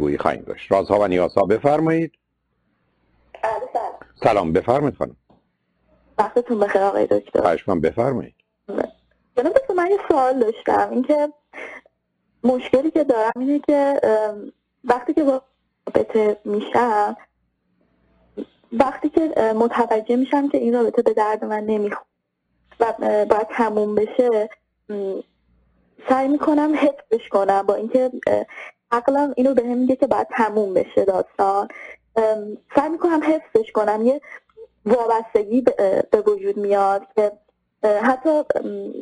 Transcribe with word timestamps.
گویی 0.00 0.18
خواهیم 0.18 0.42
داشت. 0.42 0.72
رازها 0.72 1.00
و 1.00 1.06
نیازها 1.06 1.44
بفرمایید. 1.44 2.12
بله، 3.42 3.52
سلام 4.22 4.52
بفرمایید 4.52 4.96
خانم. 4.96 5.16
وقتتون 6.18 6.60
بخیر 6.60 6.82
آقای 6.82 7.06
دکتر. 7.06 7.40
خواهش 7.40 7.64
بفرمایید. 7.64 8.34
جناب 9.36 9.52
دکتر 9.52 9.74
من 9.74 9.90
یه 9.90 9.98
سوال 10.08 10.40
داشتم. 10.40 10.90
اینکه 10.90 11.32
مشکلی 12.44 12.90
که 12.90 13.04
دارم 13.04 13.32
اینه 13.36 13.58
که 13.58 14.00
وقتی 14.84 15.14
که 15.14 15.24
رابطه 15.24 16.36
میشم 16.44 17.16
وقتی 18.72 19.08
که 19.08 19.20
متوجه 19.56 20.16
میشم 20.16 20.48
که 20.48 20.58
این 20.58 20.74
رابطه 20.74 21.02
به 21.02 21.12
درد 21.12 21.44
من 21.44 21.64
نمی‌خواد 21.64 22.06
و 22.80 22.92
باید 23.24 23.46
تموم 23.50 23.94
بشه 23.94 24.48
سعی 26.08 26.28
می‌کنم 26.28 26.74
حفظش 26.74 27.28
کنم 27.28 27.62
با 27.62 27.74
اینکه 27.74 28.10
عقلم 28.90 29.32
اینو 29.36 29.54
به 29.54 29.62
هم 29.62 29.78
میگه 29.78 29.96
که 29.96 30.06
باید 30.06 30.26
تموم 30.30 30.74
بشه 30.74 31.04
داستان. 31.04 31.68
سعی 32.76 32.88
می‌کنم 32.88 33.20
حفظش 33.22 33.72
کنم. 33.72 34.06
یه 34.06 34.20
وابستگی 34.86 35.60
به 36.10 36.20
وجود 36.26 36.56
میاد 36.56 37.02
که 37.16 37.32
حتی 37.82 38.42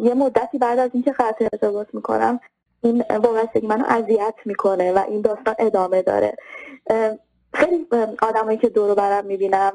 یه 0.01 0.15
مدتی 0.15 0.59
بعد 0.59 0.79
از 0.79 0.91
اینکه 0.95 1.13
قطع 1.13 1.49
ارتباط 1.53 1.87
می‌کنم 1.93 2.41
این 2.81 3.05
وابستگی 3.11 3.67
منو 3.67 3.85
اذیت 3.89 4.35
می‌کنه 4.45 4.93
و 4.93 5.05
این 5.09 5.21
داستان 5.21 5.55
ادامه 5.59 6.03
داره. 6.03 6.37
خیلی 7.55 7.87
آدمایی 8.23 8.59
که 8.59 8.69
دورو 8.69 8.95
برم 8.95 9.27
می‌بینم 9.27 9.73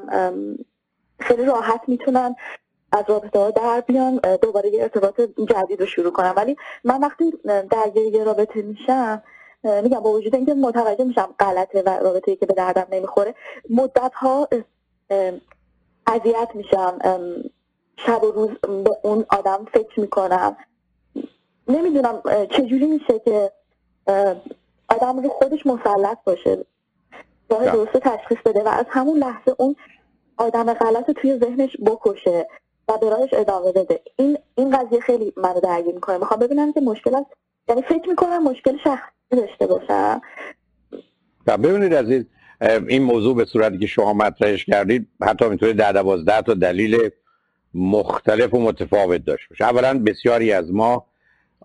خیلی 1.20 1.44
راحت 1.44 1.80
می‌تونن 1.86 2.36
از 2.92 3.04
رابطه 3.08 3.38
ها 3.38 3.50
در 3.50 3.80
بیان 3.80 4.20
دوباره 4.42 4.70
یه 4.70 4.82
ارتباط 4.82 5.20
جدید 5.20 5.80
رو 5.80 5.86
شروع 5.86 6.12
کنم 6.12 6.32
ولی 6.36 6.56
من 6.84 7.00
وقتی 7.00 7.32
در 7.44 7.96
یه 7.96 8.24
رابطه 8.24 8.62
میشم 8.62 9.22
میگم 9.64 10.00
با 10.00 10.12
وجود 10.12 10.34
اینکه 10.34 10.54
متوجه 10.54 11.04
میشم 11.04 11.34
غلطه 11.38 11.82
و 11.82 11.88
رابطه 11.88 12.36
که 12.36 12.46
به 12.46 12.54
دردم 12.54 12.86
نمی‌خوره 12.92 13.34
مدت 13.70 14.14
ها 14.14 14.48
اذیت 16.06 16.48
میشم 16.54 16.98
شب 17.96 18.24
و 18.24 18.30
روز 18.32 18.50
به 18.84 18.98
اون 19.02 19.24
آدم 19.28 19.66
فکر 19.72 20.00
می‌کنم. 20.00 20.56
نمی‌دونم 21.68 22.22
چجوری 22.50 22.86
میشه 22.86 23.18
که 23.18 23.52
آدم 24.88 25.20
رو 25.22 25.28
خودش 25.28 25.66
مسلط 25.66 26.18
باشه 26.24 26.66
راه 27.50 27.70
درست 27.70 27.92
تشخیص 27.92 28.38
بده 28.44 28.62
و 28.62 28.68
از 28.68 28.86
همون 28.88 29.18
لحظه 29.18 29.54
اون 29.58 29.76
آدم 30.36 30.74
غلط 30.74 31.10
توی 31.10 31.38
ذهنش 31.38 31.76
بکشه 31.86 32.48
و 32.88 32.98
به 32.98 33.10
راهش 33.10 33.34
ادامه 33.34 33.72
بده. 33.72 34.00
این 34.16 34.38
این 34.54 34.78
قضیه 34.78 35.00
خیلی 35.00 35.32
منو 35.36 35.60
درگیر 35.60 35.94
می‌کنه. 35.94 36.18
می‌خوام 36.18 36.40
ببینم 36.40 36.72
که 36.72 36.80
مشکل 36.80 37.14
است 37.14 37.30
یعنی 37.68 37.82
فکر 37.82 38.08
می‌کنم 38.08 38.42
مشکل 38.42 38.78
شخصی 38.78 39.19
داشته 39.30 39.66
باشم 39.66 40.20
ببینید 41.46 41.94
عزیز 41.94 42.24
این 42.88 43.02
موضوع 43.02 43.36
به 43.36 43.44
صورتی 43.44 43.78
که 43.78 43.86
شما 43.86 44.12
مطرحش 44.12 44.64
کردید 44.64 45.08
حتی 45.22 45.48
می‌تونه 45.48 45.72
ده 45.72 45.92
دوازده 45.92 46.42
تا 46.42 46.54
دلیل 46.54 47.10
مختلف 47.74 48.54
و 48.54 48.60
متفاوت 48.60 49.24
داشته 49.24 49.46
باشه. 49.50 49.64
اولا 49.64 49.98
بسیاری 49.98 50.52
از 50.52 50.72
ما 50.72 51.06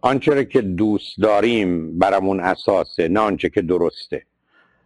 آنچه 0.01 0.45
که 0.45 0.61
دوست 0.61 1.21
داریم 1.21 1.99
برامون 1.99 2.39
اساسه 2.39 3.07
نه 3.07 3.19
آنچه 3.19 3.49
که 3.49 3.61
درسته. 3.61 4.25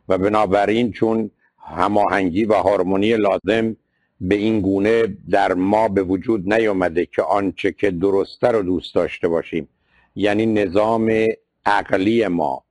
و 0.10 0.18
بنابراین 0.18 0.92
چون 0.92 1.32
هماهنگی 1.58 2.46
و 2.46 2.54
هارمونی 2.54 3.18
لازم 3.18 3.76
به 4.22 4.36
این 4.36 4.62
گونه 4.62 5.18
در 5.30 5.54
ما 5.54 5.88
به 5.88 6.04
وجود 6.04 6.54
نیامده 6.54 7.06
که 7.06 7.22
آنچه 7.22 7.72
که 7.72 7.92
درسته 7.92 8.48
رو 8.48 8.62
دوست 8.62 8.96
داشته 8.96 9.28
باشیم 9.28 9.68
یعنی 10.16 10.46
نظام 10.46 11.26
عقلی 11.66 12.28
ما 12.28 12.64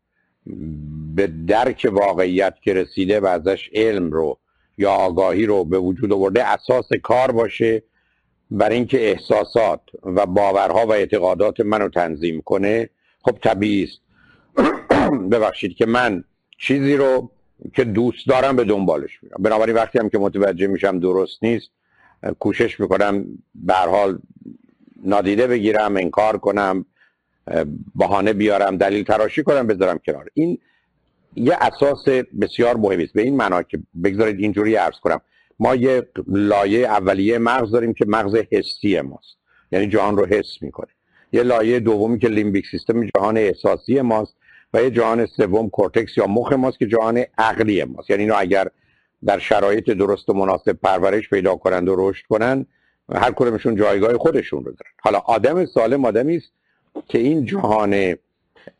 به 1.14 1.26
درک 1.26 1.88
واقعیت 1.92 2.54
که 2.62 2.74
رسیده 2.74 3.20
و 3.20 3.26
ازش 3.26 3.70
علم 3.72 4.10
رو 4.10 4.38
یا 4.78 4.90
آگاهی 4.90 5.46
رو 5.46 5.64
به 5.64 5.78
وجود 5.78 6.12
آورده 6.12 6.44
اساس 6.44 6.88
کار 7.02 7.32
باشه 7.32 7.82
برای 8.50 8.76
اینکه 8.76 9.10
احساسات 9.10 9.80
و 10.02 10.26
باورها 10.26 10.86
و 10.86 10.92
اعتقادات 10.92 11.60
منو 11.60 11.88
تنظیم 11.88 12.40
کنه 12.40 12.90
خب 13.22 13.38
طبیعی 13.42 13.84
است. 13.84 14.00
ببخشید 15.32 15.76
که 15.76 15.86
من 15.86 16.24
چیزی 16.58 16.96
رو 16.96 17.30
که 17.74 17.84
دوست 17.84 18.28
دارم 18.28 18.56
به 18.56 18.64
دنبالش 18.64 19.22
میرم. 19.22 19.36
بنابراین 19.40 19.76
وقتی 19.76 19.98
هم 19.98 20.08
که 20.08 20.18
متوجه 20.18 20.66
میشم 20.66 20.98
درست 20.98 21.44
نیست 21.44 21.70
کوشش 22.38 22.80
می‌کنم 22.80 23.24
به 23.54 23.74
حال 23.74 24.18
نادیده 25.04 25.46
بگیرم 25.46 25.96
انکار 25.96 26.38
کنم. 26.38 26.84
بهانه 27.94 28.32
بیارم 28.32 28.76
دلیل 28.76 29.04
تراشی 29.04 29.42
کنم 29.42 29.66
بذارم 29.66 29.98
کنار. 30.06 30.26
این 30.34 30.58
یه 31.36 31.56
اساس 31.60 32.08
بسیار 32.40 32.76
مهمی 32.76 33.04
است. 33.04 33.12
به 33.12 33.22
این 33.22 33.36
معنا 33.36 33.62
که 33.62 33.78
بگذارید 34.04 34.40
اینجوری 34.40 34.74
عرض 34.74 35.00
کنم. 35.02 35.20
ما 35.60 35.74
یه 35.74 36.08
لایه 36.26 36.86
اولیه 36.86 37.38
مغز 37.38 37.70
داریم 37.70 37.92
که 37.92 38.04
مغز 38.08 38.36
حسی 38.52 39.00
ماست. 39.00 39.36
یعنی 39.72 39.88
جهان 39.88 40.16
رو 40.16 40.26
حس 40.26 40.62
می‌کنه. 40.62 40.88
یه 41.32 41.42
لایه 41.42 41.80
دومی 41.80 42.18
که 42.18 42.28
limbic 42.28 42.66
system 42.70 43.06
جهان 43.06 43.36
احساسی 43.36 44.00
ماست 44.00 44.34
و 44.74 44.82
یه 44.82 44.90
جهان 44.90 45.26
سوم 45.26 45.68
کورتکس 45.68 46.16
یا 46.16 46.26
مخ 46.26 46.52
ماست 46.52 46.78
که 46.78 46.86
جهان 46.86 47.24
عقلی 47.38 47.84
ماست. 47.84 48.10
یعنی 48.10 48.22
اینو 48.22 48.34
اگر 48.38 48.68
در 49.24 49.38
شرایط 49.38 49.90
درست 49.90 50.28
و 50.28 50.32
مناسب 50.32 50.72
پرورش 50.72 51.28
پیدا 51.28 51.56
کنند 51.56 51.88
و 51.88 51.94
رشد 51.98 52.26
کنند 52.28 52.66
هر 53.14 53.32
کدومشون 53.32 53.76
جایگاه 53.76 54.18
خودشون 54.18 54.64
رو 54.64 54.70
دارن. 54.70 54.92
حالا 55.00 55.18
آدم 55.18 55.66
سالم 55.66 56.04
آدمی 56.04 56.36
است 56.36 56.52
که 57.08 57.18
این 57.18 57.44
جهان 57.44 58.16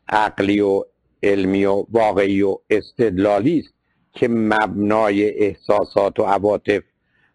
عقلی 0.09 0.59
و 0.59 0.83
علمی 1.23 1.65
و 1.65 1.85
واقعی 1.91 2.41
و 2.41 2.57
استدلالی 2.69 3.59
است 3.59 3.73
که 4.13 4.27
مبنای 4.27 5.29
احساسات 5.29 6.19
و 6.19 6.23
عواطف 6.23 6.83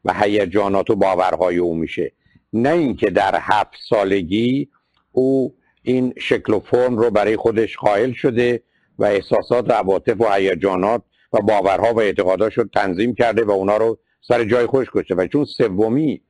و 0.05 0.15
هیجانات 0.15 0.91
و 0.91 0.97
باورهای 0.97 1.59
او 1.59 1.75
میشه. 1.75 2.13
نه 2.53 2.71
اینکه 2.71 3.11
در 3.11 3.39
هفت 3.41 3.77
سالگی 3.89 4.69
او 5.13 5.55
این 5.83 6.15
شکل 6.19 6.55
و 6.55 6.61
فرم 6.61 6.97
رو 6.97 7.11
برای 7.11 7.37
خودش 7.37 7.77
قائل 7.77 8.13
شده 8.13 8.63
و 8.99 9.05
احساسات 9.05 9.71
و 9.71 9.73
عواطف 9.73 10.21
و 10.21 10.33
هیجانات 10.33 11.03
و 11.33 11.41
باورها 11.41 11.95
و 11.95 12.01
اعتقاداش 12.01 12.59
رو 12.59 12.65
تنظیم 12.75 13.15
کرده 13.15 13.45
و 13.45 13.51
اونا 13.51 13.77
رو 13.77 13.99
سر 14.21 14.45
جای 14.45 14.67
خوش 14.67 14.91
گذاشته. 14.91 15.15
و 15.15 15.27
چون 15.27 15.45
سومی 15.45 16.21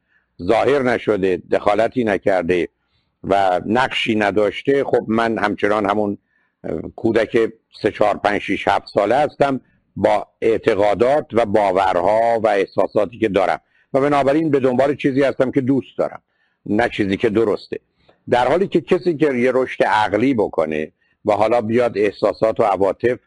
ظاهر 0.43 0.83
نشده 0.83 1.43
دخالتی 1.51 2.05
نکرده 2.05 2.69
و 3.25 3.61
نقشی 3.67 4.15
نداشته 4.15 4.85
خب 4.85 5.05
من 5.09 5.39
همچنان 5.39 5.91
همون 5.91 6.19
کودک 6.97 7.53
سه 7.83 7.91
چهار 7.91 8.17
پنج 8.17 8.41
شیش 8.41 8.69
هفت 8.69 8.87
ساله 8.95 9.17
هستم 9.17 9.61
با 9.97 10.27
اعتقادات 10.41 11.27
و 11.33 11.47
باورها 11.47 12.41
و 12.43 12.49
احساساتی 12.49 13.19
که 13.19 13.29
دارم. 13.29 13.61
و 13.95 14.01
بنابراین 14.01 14.51
به 14.51 14.61
دنبال 14.61 14.97
چیزی 14.97 15.23
هستم 15.23 15.51
که 15.51 15.61
دوست 15.61 15.99
دارم 15.99 16.23
نه 16.67 16.89
چیزی 16.89 17.17
که 17.17 17.31
درسته. 17.31 17.81
در 18.31 18.49
حالی 18.49 18.69
که 18.69 18.81
کسی 18.81 19.17
که 19.17 19.33
یه 19.33 19.53
رشد 19.55 19.85
عقلی 19.85 20.35
بکنه 20.35 20.93
و 21.25 21.33
حالا 21.33 21.61
بیاد 21.61 21.99
احساسات 21.99 22.61
و 22.61 22.63
عواطف 22.63 23.19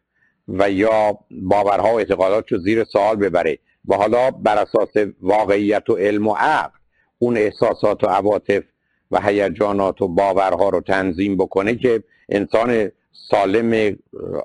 و 0.47 0.71
یا 0.71 1.19
باورها 1.31 1.93
و 1.93 1.97
اعتقادات 1.97 2.51
رو 2.51 2.57
زیر 2.57 2.83
سوال 2.83 3.15
ببره 3.15 3.59
و 3.87 3.95
حالا 3.95 4.31
بر 4.31 4.57
اساس 4.57 4.89
واقعیت 5.21 5.89
و 5.89 5.95
علم 5.95 6.27
و 6.27 6.33
عقل 6.33 6.77
اون 7.19 7.37
احساسات 7.37 8.03
و 8.03 8.07
عواطف 8.07 8.63
و 9.11 9.21
هیجانات 9.21 10.01
و 10.01 10.07
باورها 10.07 10.69
رو 10.69 10.81
تنظیم 10.81 11.37
بکنه 11.37 11.75
که 11.75 12.03
انسان 12.29 12.91
سالم 13.11 13.97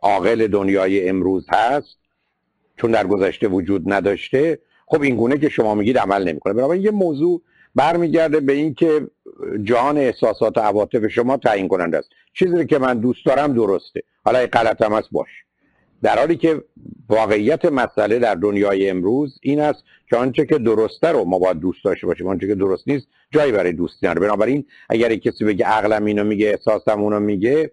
عاقل 0.03 0.47
دنیای 0.47 1.09
امروز 1.09 1.47
هست 1.51 1.97
چون 2.77 2.91
در 2.91 3.07
گذشته 3.07 3.49
وجود 3.49 3.93
نداشته. 3.93 4.59
خب 4.87 5.03
این 5.03 5.17
گونه 5.17 5.39
که 5.39 5.49
شما 5.49 5.75
میگید 5.75 5.99
عمل 5.99 6.29
نمی‌کنه. 6.29 6.53
بنابراین 6.53 6.83
یه 6.83 6.91
موضوع 6.91 7.43
برمیگرده 7.75 8.41
به 8.41 8.53
اینکه 8.53 9.07
جهان 9.65 9.99
احساسات 9.99 10.59
و 10.59 10.61
عواطف 10.61 11.07
شما 11.07 11.37
تعیین 11.37 11.69
کننده 11.69 11.99
است. 11.99 12.09
چیزی 12.35 12.67
که 12.67 12.79
من 12.79 12.99
دوست 13.01 13.27
دارم 13.27 13.55
درسته. 13.55 14.03
حالا 14.25 14.47
غلطم 14.47 14.93
است 14.93 15.09
باش. 15.13 15.29
در 16.03 16.19
حالی 16.19 16.37
که 16.37 16.65
واقعیت 17.09 17.65
مسئله 17.65 18.19
در 18.19 18.35
دنیای 18.35 18.91
امروز 18.91 19.39
این 19.43 19.61
است 19.61 19.85
که 20.11 20.17
آنچه 20.17 20.47
که 20.47 20.59
درسته 20.59 21.09
رو 21.09 21.25
ما 21.25 21.39
باید 21.39 21.59
دوست 21.59 21.85
داشته 21.85 22.07
باشیم 22.07 22.29
آنچه 22.29 22.47
که 22.47 22.55
درست 22.55 22.89
نیست 22.89 23.07
جایی 23.31 23.53
برای 23.53 23.73
دوستی 23.73 24.07
نداره. 24.07 24.21
بنابراین 24.27 24.65
اگر 24.89 25.17
کسی 25.17 25.45
بگه 25.45 25.65
عقلم 25.65 26.05
اینو 26.05 26.25
میگه 26.25 26.49
احساسم 26.49 27.01
اونو 27.01 27.21
میگه 27.21 27.71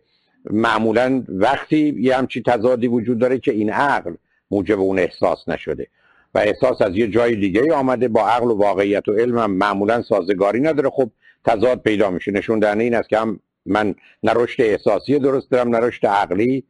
معمولا 0.50 1.24
وقتی 1.30 1.96
یه 2.00 2.18
همچی 2.18 2.42
تضادی 2.42 2.88
وجود 2.88 3.20
داره 3.20 3.40
که 3.40 3.52
این 3.52 3.70
عقل 3.70 4.14
موجب 4.52 4.80
اون 4.80 5.00
احساس 5.00 5.38
نشده 5.48 5.88
و 6.36 6.40
احساس 6.40 6.82
از 6.82 6.96
یه 6.96 7.08
جای 7.08 7.36
دیگه 7.36 7.74
آمده 7.74 8.08
با 8.08 8.28
عقل 8.28 8.48
و 8.48 8.58
واقعیت 8.58 9.08
و 9.08 9.14
علم 9.14 9.38
هم 9.38 9.52
معمولا 9.52 10.02
سازگاری 10.02 10.60
نداره. 10.60 10.90
خب 10.90 11.12
تضاد 11.46 11.82
پیدا 11.82 12.10
میشه. 12.10 12.32
نشون 12.32 12.64
این 12.64 12.96
است 12.96 13.10
که 13.10 13.18
هم 13.18 13.40
من 13.66 13.96
نه 14.24 14.34
احساسی 14.60 15.20
درست 15.20 15.52
دارم 15.52 15.76
نه 15.76 15.92
عقلی 16.04 16.64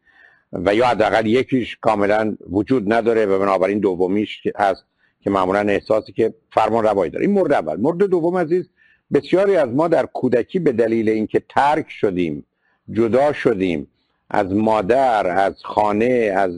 و 0.54 0.76
یا 0.76 0.88
حداقل 0.88 1.26
یکیش 1.26 1.78
کاملا 1.82 2.38
وجود 2.50 2.94
نداره 2.94 3.26
و 3.26 3.40
بنابراین 3.40 3.80
دومیش 3.80 4.42
هست 4.56 4.86
که 5.22 5.30
معمولا 5.30 5.60
احساسی 5.60 6.12
که 6.12 6.34
فرمان 6.52 6.84
روایی 6.84 7.12
داره. 7.12 7.26
این 7.26 7.34
مورد 7.34 7.54
اول. 7.54 7.76
مورد 7.76 7.98
دوم 7.98 8.38
عزیز 8.38 8.70
بسیاری 9.14 9.56
از 9.56 9.70
ما 9.70 9.88
در 9.88 10.06
کودکی 10.06 10.60
به 10.60 10.72
دلیل 10.72 11.10
اینکه 11.10 11.44
ترک 11.50 11.86
شدیم 11.90 12.46
جدا 12.92 13.34
شدیم 13.34 13.88
از 14.30 14.54
مادر 14.54 15.28
از 15.28 15.54
خانه 15.64 16.34
از 16.36 16.52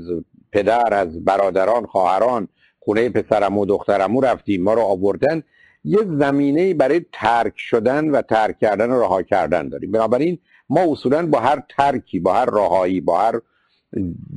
پدر 0.51 0.93
از 0.93 1.25
برادران 1.25 1.85
خواهران 1.85 2.47
خونه 2.79 3.09
پسرم 3.09 3.57
و 3.57 3.65
دخترمو 3.65 4.21
رفتیم 4.21 4.63
ما 4.63 4.73
رو 4.73 4.81
آوردن. 4.81 5.43
یه 5.83 5.99
زمینه 6.19 6.73
برای 6.73 7.05
ترک 7.13 7.53
شدن 7.55 8.09
و 8.09 8.21
ترک 8.21 8.59
کردن 8.59 8.91
و 8.91 9.01
رها 9.01 9.21
کردن 9.21 9.69
داریم. 9.69 9.91
بنابراین 9.91 10.39
ما 10.69 10.91
اصولا 10.91 11.27
با 11.27 11.39
هر 11.39 11.63
ترکی 11.77 12.19
با 12.19 12.33
هر 12.33 12.45
راهایی 12.45 13.01
با 13.01 13.17
هر 13.17 13.41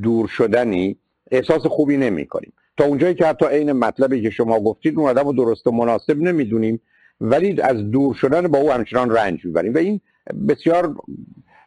دور 0.02 0.26
شدنی 0.28 0.96
احساس 1.30 1.66
خوبی 1.66 1.96
نمی 1.96 2.26
کنیم 2.26 2.52
تا 2.76 2.84
اونجایی 2.84 3.14
که 3.14 3.26
حتی 3.26 3.46
عین 3.46 3.72
مطلبی 3.72 4.22
که 4.22 4.30
شما 4.30 4.60
گفتید 4.60 4.98
اون 4.98 5.10
آدم 5.10 5.26
رو 5.26 5.32
درست 5.32 5.66
و 5.66 5.70
مناسب 5.70 6.18
نمی‌دونیم 6.18 6.80
ولی 7.20 7.60
از 7.60 7.90
دور 7.90 8.14
شدن 8.14 8.48
با 8.48 8.58
او 8.58 8.72
همچنان 8.72 9.10
رنج 9.10 9.44
می‌بریم. 9.44 9.74
و 9.74 9.78
این 9.78 10.00
بسیار 10.48 10.94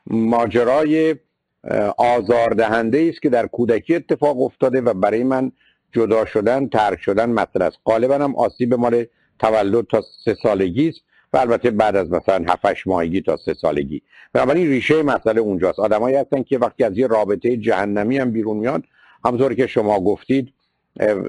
ماجرای 0.08 1.16
آزاردهنده 1.98 3.10
است 3.10 3.22
که 3.22 3.30
در 3.30 3.48
کودکی 3.48 3.96
اتفاق 3.96 4.42
افتاده 4.42 4.82
و 4.82 4.94
برای 4.94 5.24
من 5.24 5.52
جدا 5.92 6.26
شدن 6.26 6.68
ترک 6.68 7.00
شدن 7.02 7.30
مطلب 7.30 7.62
است. 7.62 7.78
غالبا 7.86 8.16
هم 8.16 8.36
آسیب 8.36 8.74
مال 8.74 9.06
تولد 9.40 9.88
تا 9.88 10.04
سه 10.26 10.36
سالگی 10.44 10.90
است. 10.90 11.02
و 11.34 11.38
البته 11.38 11.72
بعد 11.72 11.96
از 11.96 12.12
مثلا 12.12 12.46
7 12.48 12.88
ماهگی 12.88 13.22
تا 13.22 13.38
سه 13.38 13.54
سالگی. 13.54 14.02
بنابراین 14.34 14.68
ریشه 14.68 15.04
مسئله 15.04 15.42
اونجاست. 15.42 15.80
آدمایی 15.80 16.16
هستن 16.16 16.44
که 16.44 16.58
وقتی 16.58 16.84
از 16.84 16.98
یه 16.98 17.08
رابطه 17.08 17.58
جهنمی 17.58 18.18
هم 18.18 18.32
بیرون 18.32 18.58
میاد 18.58 18.84
همطور 19.26 19.54
که 19.54 19.68
شما 19.68 20.00
گفتید 20.00 20.54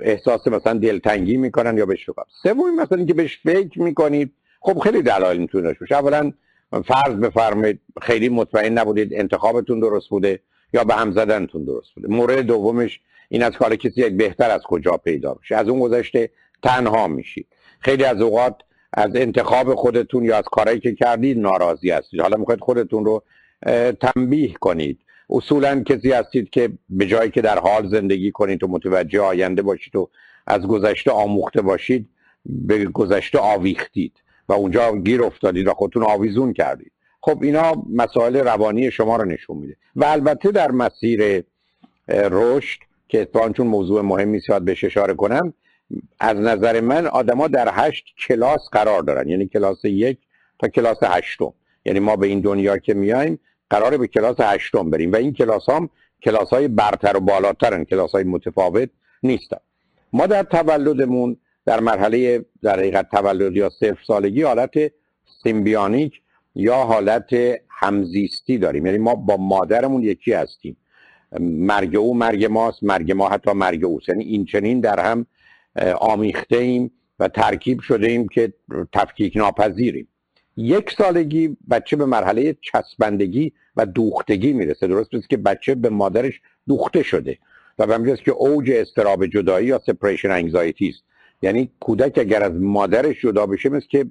احساس 0.02 0.46
مثلا 0.46 0.78
دلتنگی 0.78 1.36
می‌کنن 1.36 1.78
یا 1.78 1.86
بهش 1.86 2.06
فکر 2.06 2.24
سومی 2.42 2.70
مثلا 2.70 3.04
که 3.04 3.14
بهش 3.14 3.38
فکر 3.44 3.82
می‌کنید 3.82 4.32
خب 4.60 4.78
خیلی 4.78 5.02
دلایل 5.02 5.40
می‌تونه 5.40 5.76
باشه. 5.80 5.94
اولا 5.94 6.32
فرض 6.72 7.14
بفرمایید 7.14 7.80
خیلی 8.02 8.28
مطمئن 8.28 8.78
نبودید 8.78 9.14
انتخابتون 9.14 9.80
درست 9.80 10.08
بوده 10.08 10.40
یا 10.72 10.84
به 10.84 10.94
هم 10.94 11.12
زدنتون 11.12 11.64
درست 11.64 11.94
بوده. 11.94 12.08
مورد 12.08 12.38
دومش 12.38 13.00
این 13.28 13.42
از 13.42 13.52
کار 13.52 13.76
کسی 13.76 14.10
بهتر 14.10 14.50
از 14.50 14.62
کجا 14.62 14.96
پیدا 14.96 15.34
بشه 15.34 15.56
از 15.56 15.68
اون 15.68 15.80
گذشته 15.80 16.30
تنها 16.62 17.08
میشید. 17.08 17.46
خیلی 17.80 18.04
از 18.04 18.20
اوقات 18.20 18.54
از 18.92 19.10
انتخاب 19.14 19.74
خودتون 19.74 20.24
یا 20.24 20.36
از 20.36 20.44
کارهایی 20.44 20.80
که 20.80 20.94
کردید 20.94 21.38
ناراضی 21.38 21.90
هستید. 21.90 22.20
حالا 22.20 22.36
می‌خواید 22.36 22.60
خودتون 22.60 23.04
رو 23.04 23.22
تنبیه 24.00 24.54
کنید. 24.60 25.00
اصولا 25.30 25.82
کسی 25.82 26.12
هستید 26.12 26.50
که 26.50 26.70
به 26.90 27.06
جایی 27.06 27.30
که 27.30 27.40
در 27.42 27.58
حال 27.58 27.88
زندگی 27.88 28.30
کنید 28.30 28.62
و 28.62 28.68
متوجه 28.68 29.20
آینده 29.20 29.62
باشید 29.62 29.96
و 29.96 30.10
از 30.46 30.66
گذشته 30.66 31.10
آموخته 31.10 31.62
باشید 31.62 32.08
به 32.46 32.84
گذشته 32.84 33.38
آویختید 33.38 34.12
و 34.48 34.52
اونجا 34.52 34.96
گیر 34.96 35.22
افتادید 35.22 35.66
و 35.66 35.74
خودتون 35.74 36.02
آویزون 36.02 36.52
کردید. 36.52 36.92
خب 37.20 37.38
اینا 37.42 37.72
مسائل 37.92 38.36
روانی 38.36 38.90
شما 38.90 39.16
رو 39.16 39.24
نشون 39.24 39.56
میده. 39.56 39.76
و 39.96 40.04
البته 40.04 40.50
در 40.50 40.70
مسیر 40.70 41.44
رشد 42.08 42.80
که 43.08 43.20
اتفاقا 43.20 43.48
چون 43.48 43.66
موضوع 43.66 44.02
مهمی 44.02 44.40
یاد 44.48 44.62
بهش 44.62 44.84
اشاره 44.84 45.14
کنم 45.14 45.54
از 46.20 46.36
نظر 46.36 46.80
من 46.80 47.06
آدما 47.06 47.48
در 47.48 47.68
هشت 47.72 48.04
کلاس 48.28 48.60
قرار 48.72 49.02
دارن. 49.02 49.28
یعنی 49.28 49.46
کلاس 49.46 49.84
یک 49.84 50.18
تا 50.58 50.68
کلاس 50.68 50.96
هشتم. 51.02 51.52
یعنی 51.84 52.00
ما 52.00 52.16
به 52.16 52.26
این 52.26 52.40
دنیا 52.40 52.78
که 52.78 52.94
میایم 52.94 53.38
قراره 53.70 53.98
به 53.98 54.06
کلاس 54.06 54.36
هشتم 54.40 54.90
بریم. 54.90 55.12
و 55.12 55.16
این 55.16 55.32
کلاس 55.32 55.68
هم 55.68 55.90
کلاس 56.22 56.50
های 56.50 56.68
برتر 56.68 57.16
و 57.16 57.20
بالاترن. 57.20 57.84
کلاس 57.84 58.12
های 58.12 58.24
متفاوت 58.24 58.90
نیستن. 59.22 59.56
ما 60.12 60.26
در 60.26 60.42
تولدمون 60.42 61.36
در 61.66 61.80
مرحله 61.80 62.44
در 62.62 62.78
حقیقت 62.78 63.08
تولد 63.10 63.56
یا 63.56 63.68
صفر 63.68 63.98
سالگی 64.06 64.42
حالت 64.42 64.74
سیمبیانیک 65.42 66.20
یا 66.54 66.76
حالت 66.76 67.30
همزیستی 67.68 68.58
داریم. 68.58 68.86
یعنی 68.86 68.98
ما 68.98 69.14
با 69.14 69.36
مادرمون 69.36 70.02
یکی 70.02 70.32
هستیم. 70.32 70.76
مرگ 71.40 71.96
او 71.96 72.16
مرگ 72.16 72.44
ماست 72.44 72.82
مرگ 72.82 73.12
ما 73.12 73.28
حتی 73.28 73.52
مرگ 73.52 73.84
اوست. 73.84 74.08
یعنی 74.08 74.24
این 74.24 74.44
چنین 74.44 74.80
در 74.80 75.00
هم 75.00 75.26
آمیخته 76.00 76.56
ایم 76.56 76.90
و 77.18 77.28
ترکیب 77.28 77.80
شده 77.80 78.06
ایم 78.06 78.28
که 78.28 78.52
تفکیک 78.92 79.36
ناپذیریم 79.36 80.08
یک 80.56 80.90
سالگی 80.98 81.56
بچه 81.70 81.96
به 81.96 82.04
مرحله 82.04 82.56
چسبندگی 82.60 83.52
و 83.76 83.86
دوختگی 83.86 84.52
می‌رسه. 84.52 84.86
درست 84.86 85.14
است 85.14 85.30
که 85.30 85.36
بچه 85.36 85.74
به 85.74 85.88
مادرش 85.88 86.40
دوخته 86.68 87.02
شده 87.02 87.38
و 87.78 87.98
به 87.98 88.16
که 88.16 88.30
اوج 88.30 88.70
استراب 88.70 89.26
جدایی 89.26 89.66
یا 89.66 89.80
سپریشن 89.86 90.30
انگزایتی 90.30 90.88
است. 90.88 91.02
یعنی 91.42 91.70
کودک 91.80 92.18
اگر 92.18 92.42
از 92.42 92.52
مادرش 92.52 93.20
جدا 93.20 93.46
بشه 93.46 93.68
مثل 93.68 93.86
که 93.88 94.06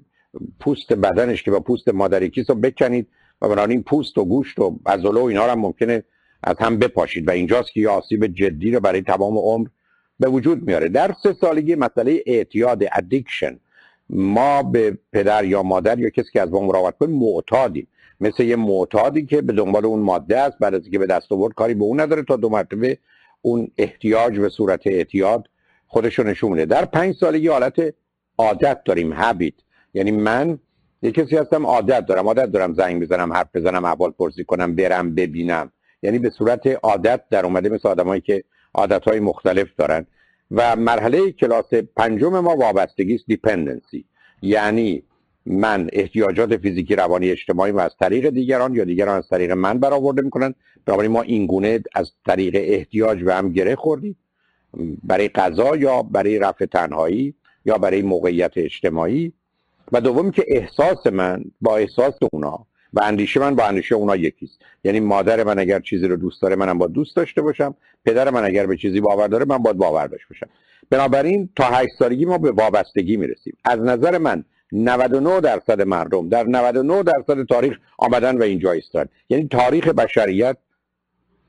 پوست 0.59 0.93
بدنش 0.93 1.43
که 1.43 1.51
با 1.51 1.59
پوست 1.59 1.89
مادری 1.89 2.31
رو 2.49 2.55
بکنید 2.55 3.07
و 3.41 3.49
بنابراین 3.49 3.83
پوست 3.83 4.17
و 4.17 4.25
گوشت 4.25 4.59
و 4.59 4.79
عضله 4.85 5.19
و 5.19 5.23
اینا 5.23 5.43
هم 5.43 5.59
ممکنه 5.59 6.03
از 6.43 6.55
هم 6.59 6.79
بپاشید. 6.79 7.27
و 7.27 7.31
اینجاست 7.31 7.71
که 7.71 7.81
یه 7.81 7.89
آسیب 7.89 8.27
جدی 8.27 8.71
رو 8.71 8.79
برای 8.79 9.01
تمام 9.01 9.37
عمر 9.37 9.67
به 10.19 10.29
وجود 10.29 10.67
میاره. 10.67 10.89
در 10.89 11.15
سه 11.23 11.33
سالگی 11.33 11.75
مسئله 11.75 12.23
اعتیاد 12.25 12.83
ادیکشن 12.91 13.59
ما 14.09 14.63
به 14.63 14.97
پدر 15.11 15.45
یا 15.45 15.63
مادر 15.63 15.99
یا 15.99 16.09
کسی 16.09 16.29
که 16.33 16.41
از 16.41 16.51
ما 16.51 16.59
مراقبت 16.59 16.97
کنه 16.97 17.09
معتادیم. 17.09 17.87
مثل 18.21 18.43
یه 18.43 18.55
معتادی 18.55 19.25
که 19.25 19.41
به 19.41 19.53
دنبال 19.53 19.85
اون 19.85 19.99
ماده 19.99 20.37
است 20.39 20.57
بعد 20.59 20.73
از 20.73 20.81
اینکه 20.83 20.99
به 20.99 21.05
دست 21.05 21.31
آورد 21.31 21.53
کاری 21.53 21.73
به 21.73 21.83
اون 21.83 21.99
نداره 21.99 22.23
تا 22.23 22.35
دو 22.35 22.49
مرتبه 22.49 22.97
اون 23.41 23.71
احتیاج 23.77 24.39
به 24.39 24.49
صورت 24.49 24.87
اعتیاد 24.87 25.47
خودشو 25.87 26.23
نشون 26.23 26.51
میده 26.51 26.65
در 26.65 26.85
پنج 26.85 27.15
سالگی 27.15 27.47
حالت 27.47 27.93
عادت 28.37 28.83
داریم 28.83 29.13
هابیت 29.13 29.53
یعنی 29.93 30.11
من 30.11 30.59
یه 31.01 31.11
کسی 31.11 31.37
هستم 31.37 31.65
عادت 31.65 32.05
دارم. 32.05 32.27
عادت 32.27 32.51
دارم 32.51 32.73
زنگ 32.73 33.01
بزنم 33.01 33.33
حرف 33.33 33.47
بزنم 33.53 33.85
احوال 33.85 34.11
پرسی 34.11 34.43
کنم 34.43 34.75
برم 34.75 35.15
ببینم. 35.15 35.71
یعنی 36.01 36.19
به 36.19 36.29
صورت 36.29 36.67
عادت 36.67 37.21
در 37.29 37.45
اومده 37.45 37.69
مثل 37.69 37.89
آدمایی 37.89 38.21
که 38.21 38.43
عادت 38.73 39.03
های 39.03 39.19
مختلف 39.19 39.67
دارن. 39.77 40.05
و 40.51 40.75
مرحله 40.75 41.31
کلاس 41.31 41.73
پنجم 41.73 42.39
ما 42.39 42.55
وابستگی 42.55 43.15
است 43.15 43.23
دیپندنسی 43.27 44.05
یعنی 44.41 45.03
من 45.45 45.89
احتیاجات 45.93 46.57
فیزیکی 46.57 46.95
روانی 46.95 47.29
اجتماعی 47.29 47.71
و 47.71 47.79
از 47.79 47.91
طریق 47.99 48.29
دیگران 48.29 48.75
یا 48.75 48.83
دیگران 48.83 49.17
از 49.17 49.29
طریق 49.29 49.51
من 49.51 49.79
برآورده 49.79 50.21
می‌کنن. 50.21 50.53
بنابراین 50.85 51.11
ما 51.11 51.21
این 51.21 51.45
گونه 51.45 51.79
از 51.95 52.11
طریق 52.25 52.55
احتیاج 52.59 53.23
به 53.23 53.35
هم 53.35 53.51
گره 53.51 53.75
خوردیم. 53.75 54.17
برای 55.03 55.29
غذا 55.29 55.75
یا 55.75 56.03
برای 56.03 56.39
رفع 56.39 56.65
تنهایی 56.65 57.33
یا 57.65 57.77
برای 57.77 58.01
موقعیت 58.01 58.51
اجتماعی. 58.55 59.33
و 59.91 60.01
دومی 60.01 60.31
که 60.31 60.45
احساس 60.47 61.07
من 61.07 61.43
با 61.61 61.77
احساس 61.77 62.13
اونا 62.31 62.65
و 62.93 63.01
اندیشه 63.03 63.39
من 63.39 63.55
با 63.55 63.63
اندیشه 63.65 63.95
اونا 63.95 64.15
یکیست. 64.15 64.59
یعنی 64.83 64.99
مادر 64.99 65.43
من 65.43 65.59
اگر 65.59 65.79
چیزی 65.79 66.07
رو 66.07 66.15
دوست 66.15 66.41
داره 66.41 66.55
منم 66.55 66.77
با 66.77 66.87
دوست 66.87 67.15
داشته 67.15 67.41
باشم. 67.41 67.75
پدر 68.05 68.29
من 68.29 68.45
اگر 68.45 68.65
به 68.65 68.77
چیزی 68.77 69.01
باور 69.01 69.27
داره 69.27 69.45
من 69.45 69.57
باید 69.57 69.77
باور 69.77 70.07
داشته 70.07 70.27
باشم. 70.29 70.49
بنابراین 70.89 71.49
تا 71.55 71.63
8 71.63 71.89
سالگی 71.99 72.25
ما 72.25 72.37
به 72.37 72.51
وابستگی 72.51 73.17
می‌رسیم. 73.17 73.57
از 73.65 73.79
نظر 73.79 74.17
من 74.17 74.43
99 74.71 75.41
درصد 75.41 75.81
مردم 75.81 76.29
در 76.29 76.43
99 76.43 77.03
درصد 77.03 77.43
تاریخ 77.43 77.77
آمدن 77.97 78.37
و 78.37 78.43
اینجا 78.43 78.71
ایستادن. 78.71 79.09
یعنی 79.29 79.47
تاریخ 79.47 79.87
بشریت 79.87 80.57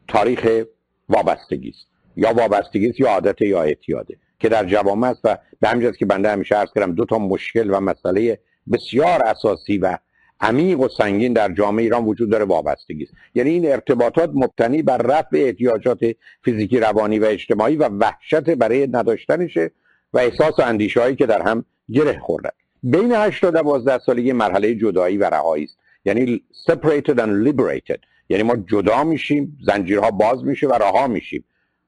تاریخ 0.09 0.65
وابستگی 1.09 1.69
است. 1.69 1.87
یا 2.17 2.33
وابستگی 2.33 2.89
است 2.89 3.01
یا 3.01 3.09
عادت 3.09 3.43
یا 3.43 3.63
اعتیاده. 3.63 4.17
که 4.41 4.49
در 4.49 4.65
جوامع 4.65 5.09
است 5.09 5.21
و 5.25 5.39
به 5.61 5.69
همین 5.69 5.93
که 5.93 6.07
بنده 6.07 6.31
همیشه 6.33 6.55
عرض 6.55 6.69
کردم 6.75 6.93
دو 6.93 7.05
تا 7.05 7.19
مشکل 7.19 7.71
و 7.71 7.81
مسئله 7.81 8.39
بسیار 8.73 9.23
اساسی 9.23 9.79
و 9.79 9.99
عمیق 10.41 10.81
و 10.81 10.89
سنگین 10.89 11.33
در 11.33 11.53
جامعه 11.53 11.83
ایران 11.83 12.05
وجود 12.05 12.31
داره 12.31 12.45
وابستگی 12.45 13.03
است. 13.03 13.13
یعنی 13.35 13.51
این 13.51 13.73
ارتباطات 13.73 14.31
مبتنی 14.35 14.83
بر 14.83 14.99
رفع 14.99 15.37
احتیاجات 15.47 15.99
فیزیکی 16.45 16.81
روانی 16.81 17.19
و 17.19 17.25
اجتماعی 17.25 17.77
و 17.77 17.89
وحشت 17.89 18.51
برای 18.51 18.87
نداشتنشه 18.87 19.71
و 20.13 20.19
احساس 20.19 20.59
و 20.59 20.63
اندیشه 20.63 21.01
هایی 21.01 21.17
که 21.17 21.27
در 21.27 21.43
هم 21.43 21.65
گره 21.93 22.19
خوردن 22.19 22.51
بین 22.83 23.13
8 23.13 23.41
تا 23.41 23.51
12 23.51 23.99
سالگی 23.99 24.33
مرحله 24.33 24.75
جدایی 24.75 25.17
و 25.17 25.25
رهایی 25.25 25.65
است. 25.65 25.79
یعنی 26.05 26.43
separated 26.71 27.19
and 27.19 27.49
liberated. 27.49 27.99
یعنی 28.29 28.43
ما 28.43 28.57
جدا 28.57 29.05
میشیم 29.05 29.59
زنجیرها 29.67 30.11
باز 30.11 30.45
میشه 30.45 30.67
و 30.67 30.73
رها 30.73 31.07
میشیم. 31.07 31.45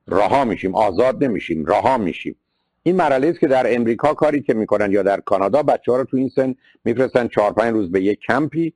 رها 0.08 0.44
میشیم 0.44 0.74
آزاد 0.74 1.24
نمیشیم 1.24 1.66
رها 1.66 1.98
میشیم. 1.98 2.36
این 2.82 2.96
مرحله 2.96 3.28
است 3.28 3.40
که 3.40 3.46
در 3.48 3.74
امریکا 3.74 4.14
کاری 4.14 4.42
که 4.42 4.54
می‌کنن 4.54 4.92
یا 4.92 5.02
در 5.02 5.20
کانادا 5.20 5.62
بچه 5.62 5.92
ها 5.92 5.98
رو 5.98 6.04
تو 6.04 6.16
این 6.16 6.28
سن 6.28 6.54
میفرستن 6.84 7.28
چهار 7.28 7.52
پنج 7.52 7.72
روز 7.72 7.92
به 7.92 8.02
یک 8.02 8.20
کمپی 8.28 8.72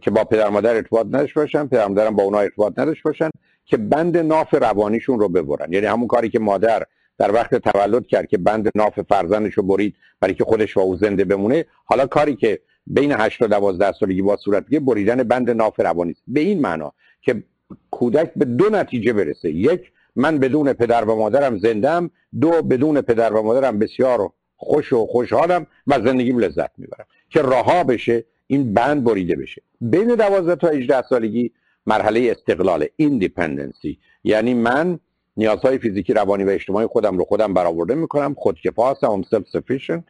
که 0.00 0.10
با 0.10 0.24
پدر 0.24 0.48
مادر 0.48 0.74
ارتباط 0.74 1.06
نداشته 1.06 1.40
باشن 1.40 1.66
پدر 1.66 1.88
مادرم 1.88 2.16
با 2.16 2.22
اونا 2.22 2.38
ارتباط 2.38 2.78
نداشته 2.78 3.02
باشن 3.04 3.30
که 3.64 3.76
بند 3.76 4.16
ناف 4.16 4.54
روانیشون 4.54 5.18
رو 5.18 5.28
ببرن. 5.28 5.72
یعنی 5.72 5.86
همون 5.86 6.06
کاری 6.06 6.28
که 6.28 6.38
مادر 6.38 6.82
در 7.18 7.32
وقت 7.32 7.54
تولد 7.54 8.06
کرد 8.06 8.26
که 8.26 8.38
بند 8.38 8.70
ناف 8.74 9.00
فرزندش 9.00 9.54
رو 9.54 9.62
برید 9.62 9.94
برای 10.20 10.34
که 10.34 10.44
خودش 10.44 10.76
و 10.76 10.80
او 10.80 10.96
زنده 10.96 11.24
بمونه. 11.24 11.64
حالا 11.84 12.06
کاری 12.06 12.36
که 12.36 12.60
بین 12.86 13.12
8 13.12 13.38
تا 13.38 13.46
12 13.46 13.92
سالگی 13.92 14.22
با 14.22 14.36
صورت 14.36 14.66
بگیره 14.66 14.80
بریدن 14.80 15.22
بند 15.22 15.50
ناف 15.50 15.80
روانی 15.80 16.10
است. 16.10 16.22
به 16.28 16.40
این 16.40 16.60
معنا 16.60 16.92
که 17.22 17.42
کودک 17.90 18.32
به 18.36 18.44
دو 18.44 18.70
نتیجه 18.70 19.12
برسه. 19.12 19.50
یک 19.50 19.92
من 20.18 20.38
بدون 20.38 20.72
پدر 20.72 21.04
و 21.04 21.16
مادرم 21.16 21.58
زندم 21.58 22.10
دو 22.40 22.62
بدون 22.62 23.00
پدر 23.00 23.32
و 23.32 23.42
مادرم 23.42 23.78
بسیار 23.78 24.30
خوش 24.56 24.92
و 24.92 25.06
خوشحالم 25.06 25.66
و 25.86 26.00
زندگیم 26.04 26.38
لذت 26.38 26.70
می‌برم. 26.78 27.04
که 27.30 27.42
رها 27.42 27.84
بشه 27.84 28.24
این 28.46 28.74
بند 28.74 29.04
بریده 29.04 29.36
بشه. 29.36 29.62
بین 29.80 30.14
12 30.14 30.56
تا 30.56 30.68
18 30.68 31.02
سالگی 31.02 31.52
مرحله 31.86 32.34
استقلال 32.36 32.86
independency 32.96 33.98
یعنی 34.24 34.54
من 34.54 34.98
نیازهای 35.36 35.78
فیزیکی 35.78 36.14
روانی 36.14 36.44
و 36.44 36.48
اجتماعی 36.48 36.86
خودم 36.86 37.18
رو 37.18 37.24
خودم 37.24 37.54
برآورده 37.54 37.94
می‌کنم. 37.94 38.34
خودکفا 38.38 38.90
هستم 38.90 39.22
self-sufficient 39.30 40.04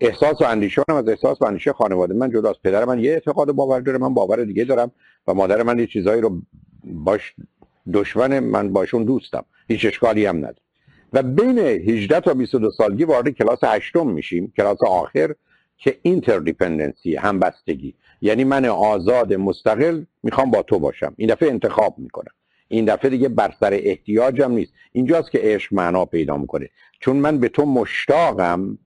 احساس 0.00 0.40
و 0.40 0.44
اندیشه 0.44 0.82
از 0.88 1.08
احساس 1.08 1.42
و 1.42 1.44
اندیشه 1.44 1.72
خانواده. 1.72 2.14
من 2.14 2.30
جداست 2.30 2.62
پدر 2.64 2.84
من 2.84 2.98
یه 2.98 3.10
اعتقاد 3.10 3.48
و 3.48 3.52
باور 3.52 3.80
داره 3.80 3.98
من 3.98 4.14
باور 4.14 4.44
دیگه 4.44 4.64
دارم 4.64 4.90
و 5.26 5.34
مادر 5.34 5.62
من 5.62 5.78
یه 5.78 5.86
چیزایی 5.86 6.20
رو 6.20 6.42
باش 6.84 7.34
دشمن 7.92 8.40
من 8.40 8.72
باشون 8.72 9.04
دوستم. 9.04 9.44
هیچ 9.68 9.86
اشکالی 9.86 10.26
هم 10.26 10.36
نداره. 10.36 10.56
و 11.12 11.22
بین 11.22 11.58
18 11.58 12.20
تا 12.20 12.34
22 12.34 12.70
سالگی 12.70 13.04
وارد 13.04 13.28
کلاس 13.28 13.58
هشتم 13.64 14.06
میشیم 14.06 14.52
کلاس 14.56 14.78
آخر 14.86 15.34
که 15.78 15.98
interdependency 16.02 17.16
همبستگی. 17.16 17.94
یعنی 18.20 18.44
من 18.44 18.64
آزاد 18.64 19.34
مستقل 19.34 20.04
می‌خوام 20.22 20.50
با 20.50 20.62
تو 20.62 20.78
باشم. 20.78 21.14
این 21.16 21.28
دفعه 21.28 21.48
انتخاب 21.48 21.94
می‌کنم. 21.98 22.32
این 22.68 22.84
دفعه 22.84 23.10
دیگه 23.10 23.28
بر 23.28 23.54
سر 23.60 23.80
احتیاجم 23.82 24.52
نیست. 24.52 24.72
اینجاست 24.92 25.30
که 25.30 25.38
عشق 25.42 25.74
معنا 25.74 26.04
پیدا 26.04 26.36
می‌کنه. 26.36 26.68
چون 27.00 27.16
من 27.16 27.38
به 27.38 27.48
تو 27.48 27.64
مشتاقم 27.64 28.78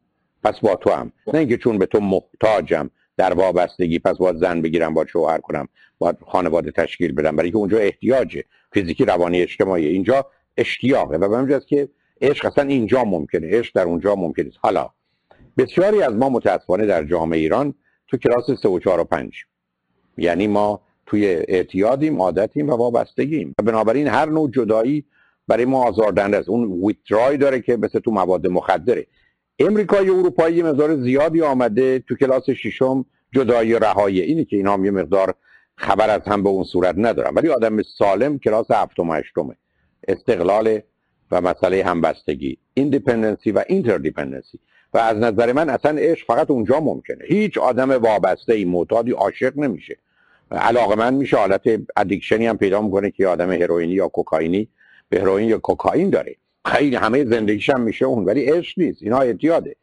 پس 0.44 0.61
با 0.61 0.75
تو 0.75 0.90
هم 0.90 1.12
نه 1.32 1.38
اینکه 1.38 1.56
چون 1.56 1.78
به 1.78 1.87
تو 1.87 2.00
محتاجم. 2.00 2.90
در 3.16 3.33
وابستگی. 3.33 3.99
پس 3.99 4.16
باید 4.16 4.37
زن 4.37 4.62
بگیرم 4.62 4.94
با 4.94 5.06
شوهر 5.06 5.38
کنم 5.38 5.68
باید 5.99 6.16
خانواده 6.26 6.71
تشکیل 6.71 7.12
بدم. 7.12 7.37
برای 7.37 7.50
که 7.50 7.56
اونجا 7.56 7.78
احتیاجه 7.78 8.44
فیزیکی 8.73 9.04
روانی 9.04 9.42
اجتماعی 9.42 9.87
اینجا 9.87 10.26
اشتیاقه. 10.56 11.16
و 11.16 11.47
به 11.47 11.61
که 11.68 11.88
عشق 12.21 12.47
اصلا 12.47 12.64
اینجا 12.64 13.04
ممکنه 13.04 13.59
عشق 13.59 13.73
در 13.75 13.83
اونجا 13.83 14.14
ممکنه. 14.14 14.50
حالا 14.59 14.90
بسیاری 15.59 16.02
از 16.02 16.14
ما 16.14 16.28
متاسفانه 16.28 16.87
در 16.87 17.04
جامعه 17.04 17.38
ایران 17.38 17.75
تو 18.09 18.16
کلاس 18.16 18.50
3 18.62 18.68
و 18.68 18.78
4 18.78 19.00
و 19.00 19.04
5 19.04 19.33
یعنی 20.18 20.47
ما 20.47 20.80
توی 21.06 21.26
اعتیادیم 21.26 22.23
عادتیم 22.23 22.71
و 22.71 22.76
وابستگیم. 22.76 23.54
و 23.59 23.62
بنابراین 23.62 24.06
هر 24.06 24.26
نوع 24.26 24.50
جدایی 24.50 25.04
برای 25.49 25.64
ما 25.64 25.85
آزاردنده 25.85 26.37
است. 26.37 26.49
اون 26.49 26.83
ویترای 26.87 27.37
داره 27.37 27.61
که 27.61 27.76
مثل 27.76 27.99
تو 27.99 28.11
مواد 28.11 28.47
مخدره. 28.47 29.06
امریکای 29.58 30.11
اروپایی 30.11 30.62
مقدار 30.62 31.02
زیادی 31.02 31.42
آمده 31.42 31.99
تو 31.99 32.14
کلاس 32.14 32.50
ششم 32.50 33.04
جدایی 33.32 33.75
رهایی. 33.75 34.20
اینی 34.20 34.44
که 34.44 34.56
اینا 34.56 34.73
هم 34.73 34.84
یه 34.84 34.90
مقدار 34.90 35.34
خبر 35.76 36.11
از 36.11 36.20
هم 36.26 36.42
به 36.42 36.49
اون 36.49 36.64
صورت 36.64 36.94
ندارم 36.99 37.37
ولی 37.37 37.49
آدم 37.49 37.82
سالم 37.82 38.38
کلاس 38.38 38.70
هفتم 38.70 39.11
و 39.11 39.12
هشتمه 39.14 39.56
استقلال 40.08 40.80
و 41.30 41.40
مسئله 41.40 41.84
همبستگی 41.84 42.58
independency 42.75 43.52
و 43.52 43.64
interdependency 43.68 44.58
و 44.94 44.99
از 44.99 45.16
نظر 45.16 45.52
من 45.52 45.70
اصلا 45.70 45.99
عشق 45.99 46.26
فقط 46.26 46.50
اونجا 46.50 46.80
ممکنه. 46.80 47.25
هیچ 47.28 47.58
آدم 47.58 47.90
وابسته 47.90 48.54
ای 48.54 48.64
معتادی 48.64 49.11
عاشق 49.11 49.58
نمیشه. 49.58 49.96
علاقه 50.50 50.94
من 50.94 51.14
میشه 51.14 51.37
حالت 51.37 51.62
addiction 51.96 52.41
ی 52.41 52.46
هم 52.46 52.58
پیدا 52.58 52.82
می‌کنه 52.82 53.11
که 53.11 53.26
آدم 53.26 53.52
هروئینی 53.52 53.92
یا 53.92 54.08
کوکائینی 54.08 54.68
به 55.08 55.20
هروئین 55.20 55.49
یا 55.49 55.58
کوکائین 55.58 56.11
داره. 56.11 56.37
خیلی 56.64 56.97
همه 56.97 57.25
زندگیش 57.25 57.71
هم 57.71 57.80
میشه 57.80 58.04
اون 58.04 58.25
ولی 58.25 58.44
عشق 58.44 58.78
نیست. 58.78 59.02
اینا 59.02 59.18
اعتیاده. 59.18 59.76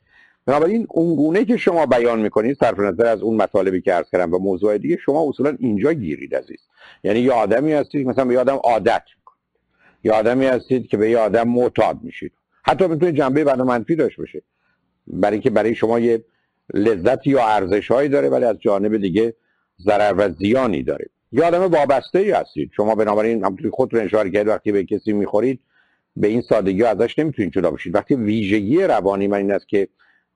بنابراین 0.45 0.87
اون 0.89 1.15
گونه 1.15 1.45
که 1.45 1.57
شما 1.57 1.85
بیان 1.85 2.19
می‌کنید 2.21 2.57
صرف 2.59 2.79
نظر 2.79 3.05
از 3.05 3.21
اون 3.21 3.37
مطالبی 3.37 3.81
که 3.81 3.93
عرض 3.93 4.09
کردم 4.11 4.33
و 4.33 4.37
موضوع 4.37 4.77
دیگه 4.77 4.97
شما 5.05 5.29
اصولا 5.29 5.57
اینجا 5.59 5.93
گیرید 5.93 6.35
عزیز. 6.35 6.59
یعنی 7.03 7.19
یه 7.19 7.31
آدمی 7.31 7.73
هستید 7.73 8.07
مثلا 8.07 8.25
به 8.25 8.39
آدم 8.39 8.55
عادت 8.55 9.03
می‌کنید. 9.17 9.41
یه 10.03 10.11
آدمی 10.11 10.45
هستید 10.45 10.87
که 10.87 10.97
به 10.97 11.09
یه 11.09 11.17
آدم 11.17 11.47
معتاد 11.47 11.97
میشید. 12.03 12.31
حتی 12.63 12.87
می‌تونه 12.87 13.11
جنبه 13.11 13.43
بعد 13.43 13.61
منفی 13.61 13.95
داشته 13.95 14.21
باشه. 14.21 14.41
برای 15.07 15.39
که 15.39 15.49
برای 15.49 15.75
شما 15.75 15.99
یه 15.99 16.25
لذت 16.73 17.27
یا 17.27 17.47
ارزش 17.47 17.91
هایی 17.91 18.09
داره 18.09 18.29
ولی 18.29 18.45
از 18.45 18.57
جانب 18.59 18.97
دیگه 18.97 19.33
ضرر 19.79 20.13
و 20.17 20.29
زیانی 20.29 20.83
داره. 20.83 21.09
یه 21.31 21.43
آدم 21.43 21.61
وابسته 21.61 22.19
ای 22.19 22.31
هستید. 22.31 22.71
شما 22.75 22.95
بنابراین 22.95 23.43
همونطوری 23.43 23.69
خودتون 23.69 23.99
اشاره 23.99 24.29
کردید 24.29 24.47
وقتی 24.47 24.71
به 24.71 24.83
کسی 24.83 25.13
می‌خورید 25.13 25.59
به 26.15 26.27
این 26.27 26.41
سادگی 26.41 26.83
ازش 26.83 27.19
نمی‌تونید 27.19 27.53
جدا 27.53 27.71
بشید 27.71 27.95
وقتی 27.95 28.15
ویژگی 28.15 28.83
روانی 28.83 29.27
من 29.27 29.37
این 29.37 29.51
است 29.51 29.67
که 29.67 29.87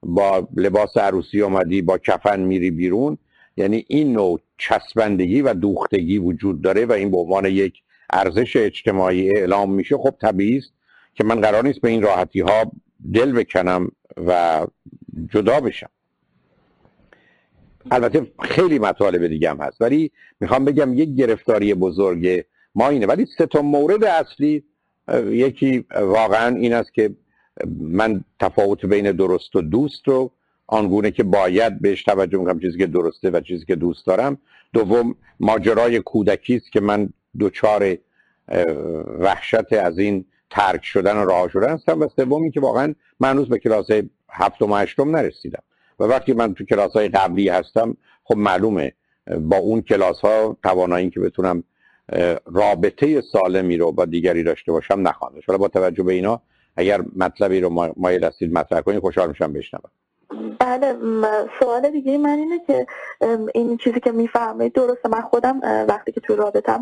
با 0.02 0.48
لباس 0.56 0.96
عروسی 0.96 1.40
اومدی 1.40 1.82
با 1.82 1.98
کفن 1.98 2.40
میری 2.40 2.70
بیرون 2.70 3.18
یعنی 3.56 3.84
این 3.88 4.12
نوع 4.12 4.40
چسبندگی 4.58 5.42
و 5.42 5.54
دوختگی 5.54 6.18
وجود 6.18 6.62
داره 6.62 6.86
و 6.86 6.92
این 6.92 7.10
به 7.10 7.16
عنوان 7.16 7.44
یک 7.44 7.82
ارزش 8.10 8.56
اجتماعی 8.56 9.36
اعلام 9.36 9.72
میشه 9.72 9.96
خب 9.96 10.14
طبیعی 10.20 10.58
است 10.58 10.72
که 11.14 11.24
من 11.24 11.40
قرار 11.40 11.64
نیست 11.64 11.80
به 11.80 11.88
این 11.88 12.02
راحتی 12.02 12.40
ها 12.40 12.72
دل 13.12 13.32
بکنم 13.32 13.90
و 14.26 14.66
جدا 15.30 15.60
بشم. 15.60 15.90
البته 17.90 18.26
خیلی 18.42 18.78
مطالب 18.78 19.26
دیگه 19.26 19.50
هم 19.50 19.60
هست 19.60 19.80
ولی 19.80 20.10
می‌خوام 20.40 20.64
بگم 20.64 20.94
یک 20.94 21.14
گرفتاری 21.14 21.74
بزرگ 21.74 22.44
ما 22.74 22.88
اینه. 22.88 23.06
ولی 23.06 23.26
سه 23.38 23.46
تا 23.46 23.62
مورد 23.62 24.04
اصلی 24.04 24.64
یکی 25.26 25.84
واقعا 26.00 26.56
این 26.56 26.72
است 26.72 26.94
که 26.94 27.10
من 27.80 28.24
تفاوت 28.40 28.86
بین 28.86 29.12
درست 29.12 29.56
و 29.56 29.62
دوست 29.62 30.08
رو 30.08 30.30
آنگونه 30.66 31.10
که 31.10 31.22
باید 31.22 31.80
بهش 31.80 32.02
توجه 32.02 32.38
می‌کنم 32.38 32.60
چیزی 32.60 32.78
که 32.78 32.86
درسته 32.86 33.30
و 33.30 33.40
چیزی 33.40 33.64
که 33.64 33.76
دوست 33.76 34.06
دارم. 34.06 34.38
دوم 34.72 35.14
ماجرای 35.40 36.00
کودکی 36.00 36.56
است 36.56 36.72
که 36.72 36.80
من 36.80 37.08
دوچار 37.38 37.96
وحشت 39.18 39.72
از 39.72 39.98
این 39.98 40.24
ترک 40.50 40.84
شدن 40.84 41.16
و 41.16 41.24
راه 41.24 41.48
شدن 41.48 41.68
هستم. 41.68 42.00
و 42.00 42.08
سوم 42.16 42.50
که 42.50 42.60
واقعا 42.60 42.94
من 43.20 43.30
هنوز 43.30 43.48
به 43.48 43.58
کلاس 43.58 43.86
هفتم 44.30 44.70
و 44.72 44.76
هشتم 44.76 45.16
نرسیدم. 45.16 45.62
و 46.00 46.04
وقتی 46.04 46.32
من 46.32 46.54
تو 46.54 46.64
کلاس 46.64 46.92
های 46.92 47.08
قبلی 47.08 47.48
هستم 47.48 47.96
خب 48.24 48.36
معلومه 48.36 48.92
با 49.40 49.56
اون 49.56 49.82
کلاس 49.82 50.20
ها 50.20 50.56
توانایی 50.62 51.10
که 51.10 51.20
بتونم 51.20 51.64
رابطه 52.46 53.20
سالمی 53.20 53.76
رو 53.76 53.92
با 53.92 54.04
دیگری 54.04 54.42
داشته 54.42 54.72
باشم 54.72 55.08
نخواهد 55.08 55.34
حالا 55.46 55.58
با 55.58 55.68
توجه 55.68 56.02
به 56.02 56.12
اینا 56.12 56.40
اگر 56.76 57.00
مطلبی 57.16 57.60
رو 57.60 57.92
مایل 57.96 58.24
هستید 58.24 58.52
مطرح 58.52 58.80
کنید 58.80 59.00
خوشحال 59.00 59.28
میشم 59.28 59.52
بشنوم. 59.52 59.90
بله 60.58 60.94
سوال 61.60 61.90
دیگه 61.90 62.18
من 62.18 62.38
اینه 62.38 62.60
که 62.66 62.86
این 63.54 63.76
چیزی 63.76 64.00
که 64.00 64.12
می‌فهمید 64.12 64.72
درسته. 64.72 65.08
من 65.08 65.20
خودم 65.20 65.60
وقتی 65.88 66.12
که 66.12 66.20
تو 66.20 66.36
رابطه 66.36 66.72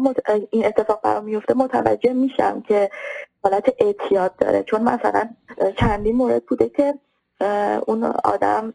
این 0.51 0.67
اتفاق 0.67 1.01
برام 1.03 1.25
میفته 1.25 1.55
متوجه 1.55 2.13
میشم 2.13 2.63
که 2.69 2.91
حالت 3.43 3.75
اعتیاد 3.79 4.37
داره. 4.37 4.63
چون 4.63 4.83
مثلا 4.83 5.29
چندین 5.77 6.17
مورد 6.17 6.45
بوده 6.45 6.69
که 6.69 6.95
اون 7.87 8.05
آدم 8.05 8.73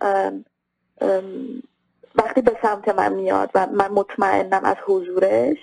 وقتی 2.15 2.41
به 2.41 2.58
سمت 2.62 2.89
من 2.89 3.13
میاد 3.13 3.50
و 3.56 3.68
من 3.68 3.88
مطمئنم 3.88 4.62
از 4.63 4.75
حضورش 4.86 5.58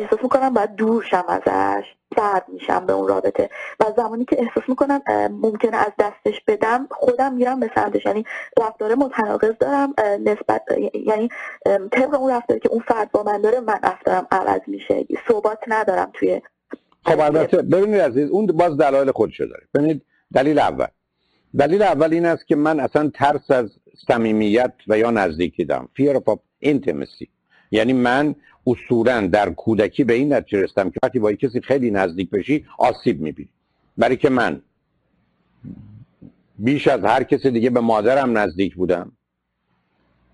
احساس 0.00 0.22
می‌کنم 0.22 0.54
باید 0.54 0.74
دور 0.74 1.02
شم 1.02 1.24
ازش 1.28 1.84
سرد 2.16 2.44
میشم 2.48 2.86
به 2.86 2.92
اون 2.92 3.08
رابطه. 3.08 3.50
و 3.80 3.84
زمانی 3.96 4.24
که 4.24 4.36
احساس 4.42 4.68
می‌کنم 4.68 5.02
ممکنه 5.30 5.76
از 5.76 5.92
دستش 5.98 6.40
بدم 6.46 6.86
خودم 6.90 7.34
میرم 7.34 7.60
به 7.60 7.70
سمتش. 7.74 8.06
یعنی 8.06 8.24
رفتار 8.60 8.94
متناقض 8.94 9.52
دارم 9.60 9.94
نسبت 10.24 10.62
یعنی 10.94 11.28
طبق 11.92 12.14
اون 12.20 12.30
رفتاری 12.30 12.60
که 12.60 12.68
اون 12.68 12.80
فرد 12.88 13.12
با 13.12 13.22
من 13.22 13.40
داره 13.40 13.60
من 13.60 13.78
رفتارم 13.82 14.26
عوض 14.30 14.60
میشه. 14.66 15.06
ثبات 15.28 15.58
ندارم 15.66 16.10
توی 16.14 16.42
خب 17.04 17.20
البته 17.20 17.62
ببینید 17.62 18.00
عزیز 18.00 18.30
اون 18.30 18.46
باز 18.46 18.76
دلایل 18.76 19.10
خودشو 19.10 19.44
داره. 19.44 19.62
ببینید 19.74 20.02
دلیل 20.34 20.58
اول. 20.58 20.86
دلیل 21.58 21.82
اول 21.82 22.12
این 22.12 22.26
است 22.26 22.46
که 22.46 22.56
من 22.56 22.80
اصلا 22.80 23.10
ترس 23.14 23.50
از 23.50 23.70
صمیمیت 24.08 24.72
و 24.88 24.98
یا 24.98 25.10
نزدیکی 25.10 25.64
دارم 25.64 25.88
fear 25.98 26.16
of 26.16 26.38
یعنی 27.70 27.92
من 27.92 28.34
اصولا 28.66 29.26
در 29.26 29.50
کودکی 29.50 30.04
به 30.04 30.14
این 30.14 30.32
نتیجه 30.32 30.62
رسیدم 30.62 30.90
که 30.90 30.98
وقتی 31.02 31.18
با 31.18 31.32
کسی 31.32 31.60
خیلی 31.60 31.90
نزدیک 31.90 32.30
بشی 32.30 32.66
آسیب 32.78 33.20
می‌بینی. 33.20 33.48
برای 33.98 34.16
که 34.16 34.30
من 34.30 34.62
بیش 36.58 36.88
از 36.88 37.04
هر 37.04 37.22
کسی 37.22 37.50
دیگه 37.50 37.70
به 37.70 37.80
مادرم 37.80 38.38
نزدیک 38.38 38.74
بودم 38.74 39.12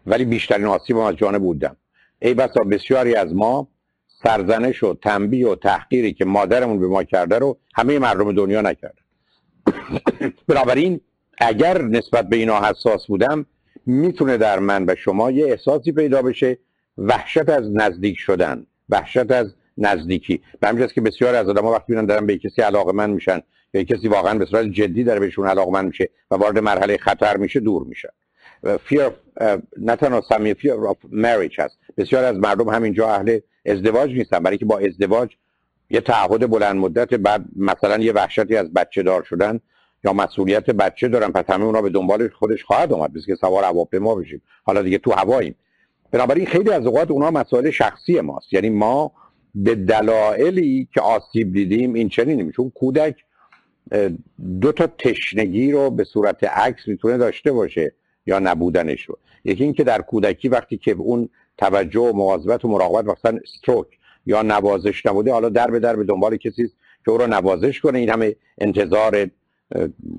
ولی 0.07 0.25
بیشترین 0.25 0.67
آسیب 0.67 0.97
از 0.97 1.17
جانب 1.17 1.43
بودم. 1.43 1.77
ای 2.23 2.35
بسا 2.35 2.65
بسیاری 2.65 3.15
از 3.15 3.35
ما 3.35 3.69
سرزنش 4.23 4.83
و 4.83 4.95
تنبیه 4.95 5.49
و 5.49 5.55
تحقیری 5.55 6.13
که 6.13 6.25
مادرمون 6.25 6.81
به 6.81 6.89
ما 6.89 7.05
کرده 7.05 7.39
رو 7.39 7.59
همه 7.75 7.99
مردم 7.99 8.33
دنیا 8.33 8.61
نکرده 8.61 9.01
بنابراین 10.49 11.01
اگر 11.39 11.83
نسبت 11.83 12.29
به 12.29 12.37
اینا 12.37 12.61
حساس 12.61 13.07
بودم 13.07 13.47
می‌تونه 13.87 14.37
در 14.37 14.59
من 14.59 14.85
و 14.89 14.95
شما 14.95 15.31
یه 15.31 15.47
احساسی 15.47 15.93
پیدا 15.93 16.23
بشه 16.23 16.59
وحشت 16.99 17.49
از 17.49 17.71
نزدیک 17.75 18.19
شدن 18.19 18.67
وحشت 18.89 19.31
از 19.31 19.55
نزدیکی. 19.79 20.43
به 20.61 20.69
همینجاست 20.69 20.95
که 20.95 21.01
بسیار 21.01 21.35
از 21.35 21.49
آدم 21.49 21.65
ها 21.65 21.73
وقتی 21.73 21.93
میرن 21.93 22.07
دارن 22.07 22.27
به 22.27 22.39
کسی 22.39 22.63
علاقه 22.63 22.93
من 22.93 23.11
میشن 23.11 23.43
یا 23.75 23.83
کسی 23.83 24.09
واقعا 24.09 24.39
به 24.39 24.45
صورت 24.45 24.67
جدی 24.67 25.05
داره 25.05 25.21
بهشون 25.21 25.47
علاقه 25.47 25.73
من 25.73 25.85
میشه 25.85 26.09
و 26.31 26.35
وارد 26.35 26.59
مرحله 26.59 26.97
خطر 26.97 27.37
میشه 27.37 27.61
دور 27.61 27.85
میشه. 27.85 28.13
fear 28.67 29.13
نه 29.77 29.97
تنها 29.97 30.21
سمی 30.29 30.55
fear 30.55 30.93
of 30.93 30.97
marriage 31.13 31.59
هست. 31.59 31.79
بسیار 31.97 32.25
از 32.25 32.37
مردم 32.37 32.69
همینجا 32.69 33.09
اهل 33.09 33.39
ازدواج 33.67 34.11
نیستن. 34.11 34.39
برای 34.39 34.59
که 34.59 34.65
با 34.65 34.79
ازدواج 34.79 35.31
یه 35.91 36.01
تعهد 36.01 36.51
بلند 36.51 36.77
مدت 36.77 37.15
بعد 37.15 37.45
مثلا 37.57 37.99
یه 37.99 38.13
وحشتی 38.13 38.57
از 38.57 38.73
بچه 38.73 39.03
دار 39.03 39.23
شدن 39.23 39.61
یا 40.05 40.13
مسئولیت 40.13 40.71
بچه 40.71 41.09
دارن 41.09 41.29
پس 41.29 41.51
همه 41.51 41.65
اونا 41.65 41.83
به 41.83 41.91
دنبال 41.91 42.29
خودش 42.29 42.65
خواهد 42.65 42.93
اومد 42.93 43.13
که 43.27 43.35
سوار 43.35 43.65
هواپیما 43.65 44.15
بشیم. 44.15 44.43
حالا 44.63 44.83
دیگه 44.83 44.99
تو 44.99 45.11
هواییم. 45.13 45.55
بنابراین 46.11 46.47
خیلی 46.47 46.71
از 46.71 46.87
اوقات 46.87 47.11
اونا 47.11 47.31
مسائل 47.31 47.71
شخصی 47.71 48.21
ماست. 48.21 48.53
یعنی 48.53 48.71
ما 48.71 49.13
به 49.55 49.75
دلایلی 49.75 50.89
که 50.95 51.01
آسیب 51.01 51.53
دیدیم 51.53 51.95
این 51.95 52.09
چنینیم. 52.09 52.51
چون 52.51 52.71
کودک 52.71 53.25
دو 54.61 54.73
تا 54.73 54.87
تشنگی 54.87 55.73
رو 55.73 55.91
به 55.91 56.05
صورت 56.05 56.45
عکس 56.45 56.89
می‌تونه 56.89 57.17
داشته 57.17 57.53
باشه 57.53 57.93
یا 58.27 58.39
نبودنش 58.39 59.03
رو. 59.05 59.19
یکی 59.45 59.65
اینکه 59.65 59.85
در 59.85 60.03
کودکی 60.03 60.49
وقتی 60.49 60.77
که 60.77 60.93
اون 60.93 61.29
توجه 61.59 62.01
و 62.01 62.13
مواظبت 62.13 62.65
و 62.65 62.69
مراقبت 62.69 63.19
مثلا 63.19 63.39
استروک 63.45 63.87
یا 64.27 64.43
نوازش 64.43 65.07
نبوده 65.07 65.33
حالا 65.33 65.49
در 65.49 65.71
به 65.71 65.79
در 65.79 65.97
به 65.97 66.05
دنبال 66.05 66.37
کسی 66.37 66.69
که 67.05 67.11
او 67.11 67.19
رو 67.19 67.27
نوازش 67.27 67.81
کنه. 67.81 67.99
این 67.99 68.11
همه 68.11 68.37
انتظار 68.59 69.31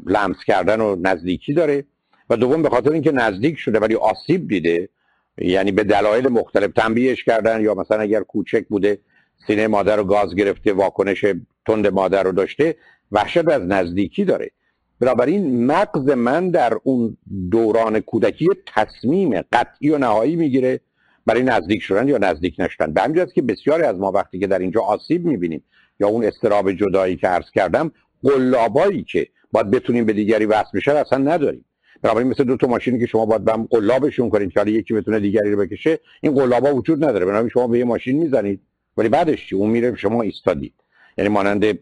لمس 0.05 0.37
کردن 0.47 0.81
و 0.81 0.95
نزدیکی 1.01 1.53
داره. 1.53 1.85
و 2.29 2.37
دوم 2.37 2.61
به 2.61 2.69
خاطر 2.69 2.91
اینکه 2.91 3.11
نزدیک 3.11 3.57
شده 3.57 3.79
ولی 3.79 3.95
آسیب 3.95 4.47
دیده 4.47 4.89
یعنی 5.37 5.71
به 5.71 5.83
دلایل 5.83 6.27
مختلف 6.27 6.71
تنبیهش 6.73 7.23
کردن 7.23 7.61
یا 7.61 7.73
مثلا 7.73 7.99
اگر 7.99 8.21
کوچک 8.23 8.67
بوده 8.67 8.99
سینه 9.47 9.67
مادر 9.67 9.95
رو 9.95 10.03
گاز 10.03 10.35
گرفته 10.35 10.73
واکنش 10.73 11.25
تند 11.65 11.87
مادر 11.87 12.23
رو 12.23 12.31
داشته 12.31 12.75
وحشت 13.11 13.47
از 13.47 13.61
نزدیکی 13.61 14.25
داره. 14.25 14.51
بنابراین 14.99 15.65
مغز 15.65 16.09
من 16.09 16.49
در 16.49 16.73
اون 16.83 17.17
دوران 17.51 17.99
کودکی 17.99 18.47
تصمیم 18.75 19.41
قطعی 19.41 19.89
و 19.89 19.97
نهایی 19.97 20.35
می‌گیره 20.35 20.79
برای 21.25 21.43
نزدیک 21.43 21.81
شدن 21.81 22.07
یا 22.07 22.17
نزدیک 22.17 22.55
نشدن. 22.59 22.93
به 22.93 23.01
همین 23.01 23.25
که 23.25 23.41
بسیاری 23.41 23.83
از 23.83 23.97
ما 23.99 24.11
وقتی 24.11 24.39
که 24.39 24.47
در 24.47 24.59
اینجا 24.59 24.81
آسیب 24.81 25.25
می‌بینیم 25.25 25.63
یا 25.99 26.07
اون 26.07 26.23
استراب 26.23 26.71
جدایی 26.71 27.17
که 27.17 27.27
عرض 27.27 27.51
کردم 27.51 27.91
قلابایی 28.23 29.03
که 29.03 29.27
باید 29.51 29.71
بتونیم 29.71 30.05
به 30.05 30.13
دیگری 30.13 30.45
وصل 30.45 30.69
بشه 30.73 30.91
اصلا 30.91 31.17
نداریم. 31.17 31.65
بنابراین 32.01 32.27
مثل 32.27 32.43
دو 32.43 32.57
تا 32.57 32.67
ماشینی 32.67 32.99
که 32.99 33.05
شما 33.05 33.25
باید 33.25 33.49
هم 33.49 33.67
قلابشون 33.69 34.29
کنید 34.29 34.53
که 34.53 34.69
یکی 34.69 34.93
بتونه 34.93 35.19
دیگری 35.19 35.51
رو 35.51 35.57
بکشه 35.57 35.99
این 36.21 36.35
قلابا 36.35 36.75
وجود 36.75 37.03
نداره. 37.03 37.25
بنابراین 37.25 37.49
شما 37.49 37.67
به 37.67 37.79
یه 37.79 37.85
ماشین 37.85 38.19
می‌زنید 38.19 38.61
ولی 38.97 39.09
بعدش 39.09 39.47
چی؟ 39.47 39.55
اون 39.55 39.69
میره 39.69 39.95
شما 39.95 40.21
ایستادید. 40.21 40.73
یعنی 41.17 41.29
مانند 41.29 41.79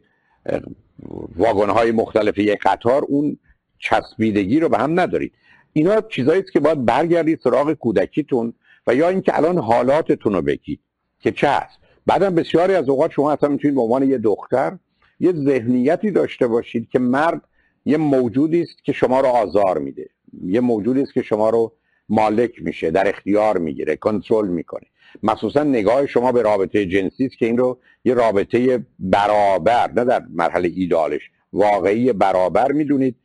واگن 1.36 1.70
های 1.70 1.92
مختلف 1.92 2.38
یک 2.38 2.60
قطار 2.62 3.04
اون 3.08 3.38
چسبیدگی 3.80 4.60
رو 4.60 4.70
به 4.70 4.78
هم 4.78 5.00
ندارید. 5.00 5.34
اینا 5.74 6.02
چیزایی 6.02 6.44
که 6.54 6.60
باید 6.60 6.86
برگردید 6.86 7.40
سراغ 7.44 7.74
کودکیتون 7.74 8.54
و 8.88 8.96
یا 8.96 9.10
اینکه 9.10 9.38
الان 9.38 9.58
حالاتتون 9.58 10.34
رو 10.34 10.42
بگید 10.42 10.80
که 11.20 11.32
چه 11.32 11.50
هست. 11.50 11.80
بعدم 12.06 12.36
بسیاری 12.36 12.74
از 12.74 12.90
اوقات 12.90 13.12
شما 13.12 13.32
اصلا 13.32 13.50
می‌تونید 13.50 13.76
به 13.76 13.82
عنوان 13.82 14.10
یه 14.10 14.18
دختر 14.18 14.78
یه 15.20 15.34
ذهنیتی 15.34 16.12
داشته 16.12 16.48
باشید 16.48 16.90
که 16.90 17.00
مرد 17.00 17.42
یه 17.86 17.98
موجودی 17.98 18.62
است 18.62 18.84
که 18.84 18.94
شما 18.94 19.22
رو 19.22 19.28
آزار 19.28 19.78
میده. 19.78 20.10
یه 20.44 20.60
موجودی 20.60 21.02
است 21.02 21.14
که 21.14 21.22
شما 21.22 21.50
رو 21.50 21.74
مالک 22.10 22.62
میشه 22.62 22.92
در 22.92 23.10
اختیار 23.10 23.58
می‌گیره 23.58 23.96
کنترل 23.96 24.48
می‌کنه. 24.48 24.86
مخصوصا 25.24 25.64
نگاه 25.64 26.06
شما 26.06 26.32
به 26.32 26.42
رابطه 26.42 26.86
جنسی 26.86 27.26
است 27.26 27.38
که 27.38 27.46
این 27.46 27.58
رو 27.58 27.80
یه 28.06 28.14
رابطه 28.14 28.86
برابر 29.00 29.92
نه 29.92 30.04
در 30.04 30.24
مرحله 30.34 30.72
ایدالش 30.76 31.22
واقعی 31.54 32.14
برابر 32.14 32.72
می‌دونید. 32.72 33.16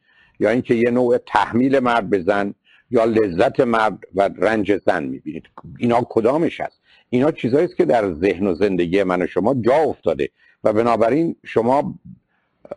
یا 0.41 0.51
اینکه 0.51 0.75
یه 0.75 0.91
نوع 0.91 1.19
تحمیل 1.19 1.79
مرد 1.79 2.11
به 2.11 2.23
زن 2.23 2.55
یا 2.91 3.05
لذت 3.05 3.61
مرد 3.61 3.99
و 4.15 4.31
رنج 4.39 4.77
زن 4.87 5.05
می‌بینید. 5.05 5.45
اینا 5.79 6.07
کدامش 6.09 6.61
هست؟ 6.61 6.81
اینا 7.11 7.31
چیزایی 7.31 7.65
است 7.65 7.77
که 7.77 7.85
در 7.85 8.15
ذهن 8.15 8.47
و 8.47 8.55
زندگی 8.55 9.03
من 9.03 9.23
و 9.23 9.27
شما 9.27 9.55
جا 9.55 9.75
افتاده. 9.75 10.31
و 10.65 10.73
بنابراین 10.73 11.37
شما 11.45 11.95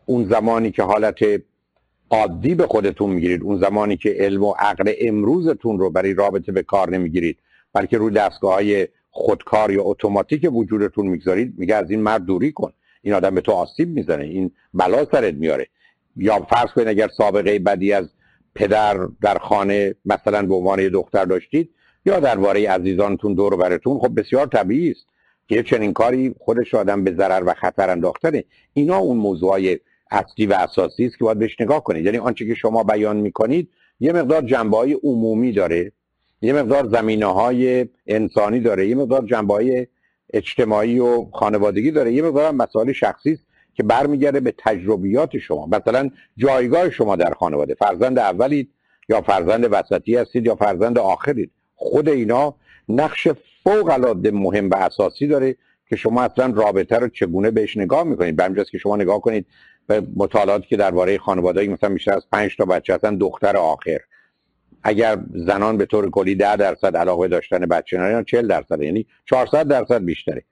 اون 0.05 0.25
زمانی 0.25 0.71
که 0.71 0.83
حالت 0.83 1.19
عادی 2.09 2.55
به 2.55 2.67
خودتون 2.67 3.09
می‌گیرید. 3.09 3.43
اون 3.43 3.59
زمانی 3.59 3.97
که 3.97 4.09
علم 4.09 4.43
و 4.43 4.53
عقل 4.59 4.93
امروزتون 5.01 5.79
رو 5.79 5.89
برای 5.89 6.13
رابطه 6.13 6.51
به 6.51 6.63
کار 6.63 6.89
نمی‌گیرید 6.89 7.37
بلکه 7.73 7.97
روی 7.97 8.13
دستگاه 8.13 8.53
های 8.53 8.87
خودکار 9.09 9.71
یا 9.71 9.83
اتوماتیک 9.83 10.49
وجودتون 10.53 11.07
می‌گذارید 11.07 11.53
میگه 11.57 11.75
از 11.75 11.91
این 11.91 12.01
مرد 12.01 12.25
دوری 12.25 12.51
کن. 12.51 12.73
این 13.01 13.13
آدم 13.13 13.35
به 13.35 13.41
تو 13.41 13.51
آسیب 13.51 13.89
می‌زنه. 13.89 14.23
این 14.23 14.51
بلا 14.73 15.05
سرت 15.11 15.33
میاره 15.33 15.67
یا 16.15 16.47
فرض 16.49 16.69
کنید 16.75 16.87
اگر 16.87 17.07
سابقه 17.17 17.59
بدی 17.59 17.93
از 17.93 18.09
پدر 18.55 19.07
در 19.21 19.37
خانه 19.37 19.95
مثلا 20.05 20.41
به 20.41 20.55
عنوان 20.55 20.87
دختر 20.87 21.25
داشتید 21.25 21.69
یا 22.05 22.19
درباره 22.19 22.69
عزیزانتون 22.69 23.33
دور 23.33 23.53
و 23.53 23.57
برتون 23.57 23.99
خب 23.99 24.19
بسیار 24.19 24.47
طبیعی 24.47 24.91
است 24.91 25.05
که 25.47 25.63
چنین 25.63 25.93
کاری 25.93 26.35
خودش 26.39 26.75
آدم 26.75 27.03
به 27.03 27.11
ضرر 27.11 27.43
و 27.45 27.53
خطر 27.53 27.89
انداختنه 27.89 28.43
اینا 28.73 28.97
اون 28.97 29.17
موضوعای 29.17 29.79
اصلی 30.11 30.45
و 30.45 30.53
اساسی 30.53 31.05
است 31.05 31.17
که 31.17 31.23
باید 31.23 31.39
بهش 31.39 31.61
نگاه 31.61 31.83
کنید. 31.83 32.05
یعنی 32.05 32.17
آنچه 32.17 32.47
که 32.47 32.55
شما 32.55 32.83
بیان 32.83 33.17
می‌کنید 33.17 33.69
یه 33.99 34.13
مقدار 34.13 34.41
جنبه 34.41 34.77
های 34.77 34.93
عمومی 34.93 35.51
داره 35.51 35.91
یه 36.41 36.53
مقدار 36.53 36.89
زمینه 36.89 37.25
های 37.25 37.87
انسانی 38.07 38.59
داره 38.59 38.87
یه 38.87 38.95
مقدار 38.95 39.25
جنبه 39.25 39.53
های 39.53 39.87
اجتماعی 40.33 40.99
و 40.99 41.25
خانوادگی 41.33 41.91
داره 41.91 42.13
یه 42.13 42.21
مقدار 42.21 42.51
مسائل 42.51 42.91
شخصی 42.91 43.31
است 43.31 43.43
که 43.73 43.83
برمیگرده 43.83 44.39
به 44.39 44.53
تجربیات 44.57 45.37
شما. 45.37 45.65
مثلا 45.65 46.09
جایگاه 46.37 46.89
شما 46.89 47.15
در 47.15 47.33
خانواده. 47.33 47.75
فرزند 47.75 48.19
اولید 48.19 48.69
یا 49.09 49.21
فرزند 49.21 49.67
وسطی 49.71 50.15
هستید 50.15 50.45
یا 50.45 50.55
فرزند 50.55 50.97
آخرید. 50.97 51.51
خود 51.75 52.09
اینا 52.09 52.55
نقش 52.89 53.27
فوق 53.63 53.89
العاده 53.89 54.31
مهم 54.31 54.69
و 54.69 54.75
اساسی 54.75 55.27
داره 55.27 55.55
که 55.89 55.95
شما 55.95 56.21
اصلا 56.21 56.53
رابطه 56.55 56.95
رو 56.95 57.07
چگونه 57.07 57.51
بهش 57.51 57.77
نگاه 57.77 58.03
می‌کنید؟ 58.03 58.35
به 58.35 58.65
که 58.71 58.77
شما 58.77 58.95
نگاه 58.95 59.21
کنید 59.21 59.45
به 59.87 60.03
مطالعاتی 60.15 60.67
که 60.67 60.77
درباره 60.77 61.17
خانواده‌ای 61.17 61.67
مثلا 61.67 61.89
بیشتر 61.89 62.13
از 62.13 62.23
5 62.31 62.55
تا 62.57 62.65
بچه 62.65 62.95
هستن 62.95 63.15
دختر 63.15 63.57
آخر. 63.57 63.99
اگر 64.83 65.17
زنان 65.33 65.77
به 65.77 65.85
طور 65.85 66.09
کلی 66.09 66.35
10 66.35 66.55
درصد 66.55 66.97
علاقه 66.97 67.27
داشتن 67.27 67.59
بچه 67.59 67.97
ندارن 67.97 68.23
40 68.23 68.47
درصد 68.47 68.81
یعنی 68.81 69.05
400 69.25 69.67
درصد 69.67 70.03
بیشتره. 70.05 70.43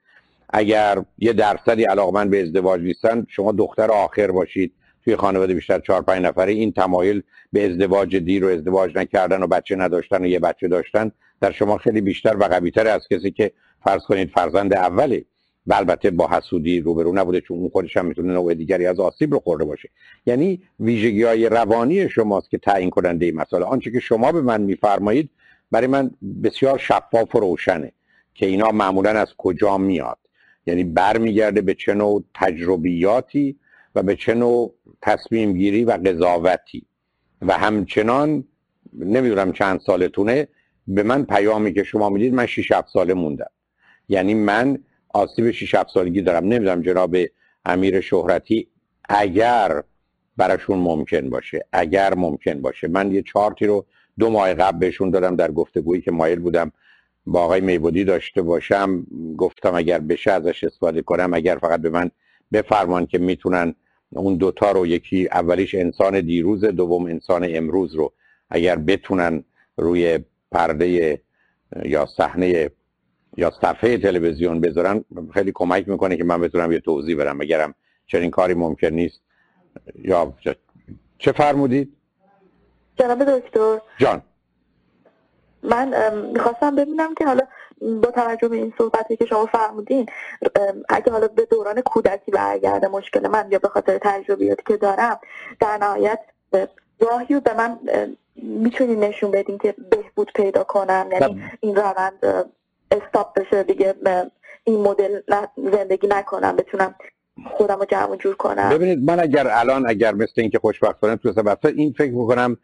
اگر 0.50 1.04
یه 1.18 1.32
درصدی 1.32 1.84
علاقمند 1.84 2.30
به 2.30 2.42
ازدواج 2.42 2.80
نیستن 2.80 3.26
شما 3.28 3.52
دختر 3.52 3.90
آخر 3.90 4.30
باشید 4.30 4.72
توی 5.04 5.16
خانواده 5.16 5.54
بیشتر 5.54 5.80
4 5.80 6.02
5 6.02 6.22
نفره 6.22 6.52
این 6.52 6.72
تمایل 6.72 7.22
به 7.52 7.70
ازدواج 7.70 8.16
دیر 8.16 8.44
و 8.44 8.48
ازدواج 8.48 8.98
نکردن 8.98 9.42
و 9.42 9.46
بچه 9.46 9.76
نداشتن 9.76 10.22
و 10.22 10.26
یه 10.26 10.38
بچه 10.38 10.68
داشتن 10.68 11.12
در 11.40 11.52
شما 11.52 11.78
خیلی 11.78 12.00
بیشتر 12.00 12.36
و 12.36 12.44
قوی‌تر 12.44 12.86
از 12.86 13.08
کسی 13.10 13.30
که 13.30 13.52
فرض 13.84 14.02
کنید 14.02 14.30
فرزند 14.30 14.74
اوله 14.74 15.24
و 15.66 15.74
البته 15.74 16.10
با 16.10 16.28
حسودی 16.28 16.80
روبرو 16.80 17.12
نبوده 17.14 17.40
چون 17.40 17.58
اون 17.58 17.68
خودش 17.68 17.96
هم 17.96 18.06
می‌تونه 18.06 18.32
نوع 18.32 18.54
دیگری 18.54 18.86
از 18.86 19.00
آسیب 19.00 19.32
رو 19.32 19.40
خورده 19.40 19.64
باشه. 19.64 19.88
یعنی 20.26 20.62
ویژگی 20.80 21.22
های 21.22 21.48
روانی 21.48 22.08
شماست 22.08 22.50
که 22.50 22.58
تعیین 22.58 22.90
کننده 22.90 23.32
مسئله. 23.32 23.64
آنچه 23.64 23.90
که 23.90 24.00
شما 24.00 24.32
به 24.32 24.40
من 24.40 24.60
میفرمایید 24.60 25.30
برای 25.70 25.86
من 25.86 26.10
بسیار 26.42 26.78
شفاف 26.78 27.34
و 27.34 27.40
روشنه 27.40 27.92
که 28.34 28.46
اینا 28.46 28.70
معمولا 28.70 29.10
از 29.10 29.28
کجا 29.38 29.78
میاد. 29.78 30.18
یعنی 30.66 30.84
برمیگرده 30.84 31.60
به 31.60 31.74
چه 31.74 31.94
نوع 31.94 32.24
تجربیاتی 32.34 33.56
و 33.94 34.02
به 34.02 34.16
چه 34.16 34.34
نوع 34.34 34.74
تصمیم 35.02 35.52
گیری 35.52 35.84
و 35.84 35.90
قضاوتی. 35.90 36.86
و 37.42 37.52
همچنان 37.52 38.44
نمی‌دونم 38.98 39.52
چند 39.52 39.80
سالتونه 39.80 40.48
به 40.88 41.02
من 41.02 41.24
پیامی 41.24 41.72
که 41.72 41.84
شما 41.84 42.08
می‌دید 42.08 42.34
من 42.34 42.46
6 42.46 42.72
7 42.72 42.88
ساله 42.88 43.14
موندم. 43.14 43.50
یعنی 44.08 44.34
من 44.34 44.78
آسیب 45.08 45.50
6 45.50 45.74
7 45.74 45.90
سالگی 45.90 46.22
دارم. 46.22 46.44
نمی‌دونم 46.44 46.82
جناب 46.82 47.16
امیر 47.64 48.00
شهرتی 48.00 48.68
اگر 49.08 49.82
براشون 50.36 50.78
ممکن 50.78 51.30
باشه 51.30 51.66
اگر 51.72 52.14
ممکن 52.14 52.60
باشه. 52.60 52.88
من 52.88 53.12
یه 53.12 53.22
چارتی 53.22 53.66
رو 53.66 53.86
دو 54.18 54.30
ماه 54.30 54.54
قبل 54.54 54.78
بهشون 54.78 55.10
دادم 55.10 55.36
در 55.36 55.50
گفتگویی 55.50 56.02
که 56.02 56.10
مایل 56.10 56.38
بودم 56.38 56.72
با 57.26 57.42
آقای 57.42 57.60
میبودی 57.60 58.04
داشته 58.04 58.42
باشم. 58.42 59.06
گفتم 59.36 59.74
اگر 59.74 59.98
بشه 59.98 60.32
ازش 60.32 60.64
استفاده 60.64 61.02
کنم 61.02 61.34
اگر 61.34 61.56
فقط 61.56 61.80
به 61.80 61.90
من 61.90 62.10
بفرمان 62.52 63.06
که 63.06 63.18
می‌تونن 63.18 63.74
اون 64.10 64.36
دوتا 64.36 64.72
رو 64.72 64.86
یکی 64.86 65.28
اولیش 65.32 65.74
انسان 65.74 66.20
دیروز 66.20 66.64
دوم 66.64 67.06
انسان 67.06 67.46
امروز 67.50 67.94
رو 67.94 68.12
اگر 68.50 68.76
بتونن 68.76 69.44
روی 69.76 70.18
پرده 70.56 71.20
یا 71.84 72.06
صحنه 72.16 72.70
یا 73.36 73.50
صفحه 73.62 73.98
تلویزیون 73.98 74.60
بذارن 74.60 75.04
خیلی 75.34 75.52
کمک 75.54 75.88
می‌کنه 75.88 76.16
که 76.16 76.24
من 76.24 76.40
بتونم 76.40 76.72
یه 76.72 76.80
توضیح 76.80 77.16
برم 77.16 77.40
اگرم 77.40 77.74
چنین 78.06 78.30
کاری 78.30 78.54
ممکن 78.54 78.86
نیست. 78.86 79.20
یا 79.94 80.34
چه 81.18 81.32
فرمودید؟ 81.32 81.92
جناب 82.98 83.24
دکتر. 83.24 83.80
جان. 83.98 84.22
من 85.62 86.14
می‌خواستم 86.32 86.76
ببینم 86.76 87.14
که 87.14 87.24
حالا 87.26 87.42
با 88.02 88.10
توجه 88.10 88.48
به 88.48 88.56
این 88.56 88.72
صحبتی 88.78 89.16
که 89.16 89.26
شما 89.26 89.46
فرمودین 89.46 90.06
اگه 90.88 91.12
حالا 91.12 91.28
به 91.28 91.44
دوران 91.50 91.80
کودکی 91.80 92.30
برگرده 92.30 92.88
مشکل 92.88 93.28
من 93.28 93.48
یا 93.50 93.58
به 93.58 93.68
خاطر 93.68 93.98
تجربیاتی 94.02 94.62
که 94.66 94.76
دارم 94.76 95.18
در 95.60 95.78
نهایت 95.78 96.20
راهی 97.00 97.40
به 97.40 97.54
من 97.54 97.78
می‌تونی 98.42 98.96
نشون 98.96 99.30
بدین 99.30 99.58
که 99.58 99.74
بهبود 99.90 100.32
پیدا 100.34 100.64
کنم 100.64 101.08
یعنی 101.12 101.42
این 101.60 101.76
روند 101.76 102.46
استاپ 102.90 103.40
بشه 103.40 103.62
دیگه 103.62 103.94
این 104.64 104.80
مدل 104.80 105.20
زندگی 105.56 106.06
نکنم 106.06 106.56
بتونم 106.56 106.94
خودم 107.50 107.78
رو 107.78 107.84
جمع 107.84 108.16
جور 108.16 108.36
کنم. 108.36 108.68
ببینید 108.68 109.10
من 109.10 109.20
اگر 109.20 109.48
الان 109.50 109.88
اگر 109.88 110.14
مثل 110.14 110.32
اینکه 110.36 110.58
خوشبختانه 110.58 111.16
تو 111.16 111.32
سبب 111.32 111.58
این 111.64 111.92
فکر 111.92 112.12
می‌کنم 112.12 112.56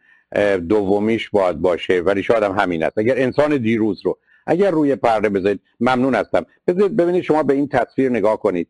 دومیش 0.69 1.29
باید 1.29 1.61
باشه 1.61 2.01
ولی 2.01 2.23
شاید 2.23 2.43
هم 2.43 2.51
همین 2.51 2.83
است. 2.83 2.97
اگر 2.97 3.15
انسان 3.17 3.57
دیروز 3.57 4.05
رو 4.05 4.17
اگر 4.47 4.71
روی 4.71 4.95
پرده 4.95 5.29
بذارید 5.29 5.59
ممنون 5.79 6.15
هستم. 6.15 6.45
بذارید 6.67 6.97
ببینید 6.97 7.23
شما 7.23 7.43
به 7.43 7.53
این 7.53 7.67
تصویر 7.67 8.09
نگاه 8.09 8.39
کنید. 8.39 8.67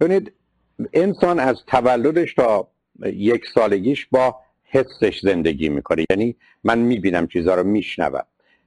ببینید 0.00 0.32
انسان 0.92 1.38
از 1.38 1.56
تولدش 1.66 2.34
تا 2.34 2.68
یک 3.02 3.44
سالگیش 3.54 4.06
با 4.06 4.36
حسش 4.72 5.20
زندگی 5.22 5.68
می‌کنه. 5.68 6.04
یعنی 6.10 6.36
من 6.64 6.78
می‌بینم 6.78 7.26
چیزها 7.26 7.54
رو 7.54 7.64
میشنوم. 7.64 8.24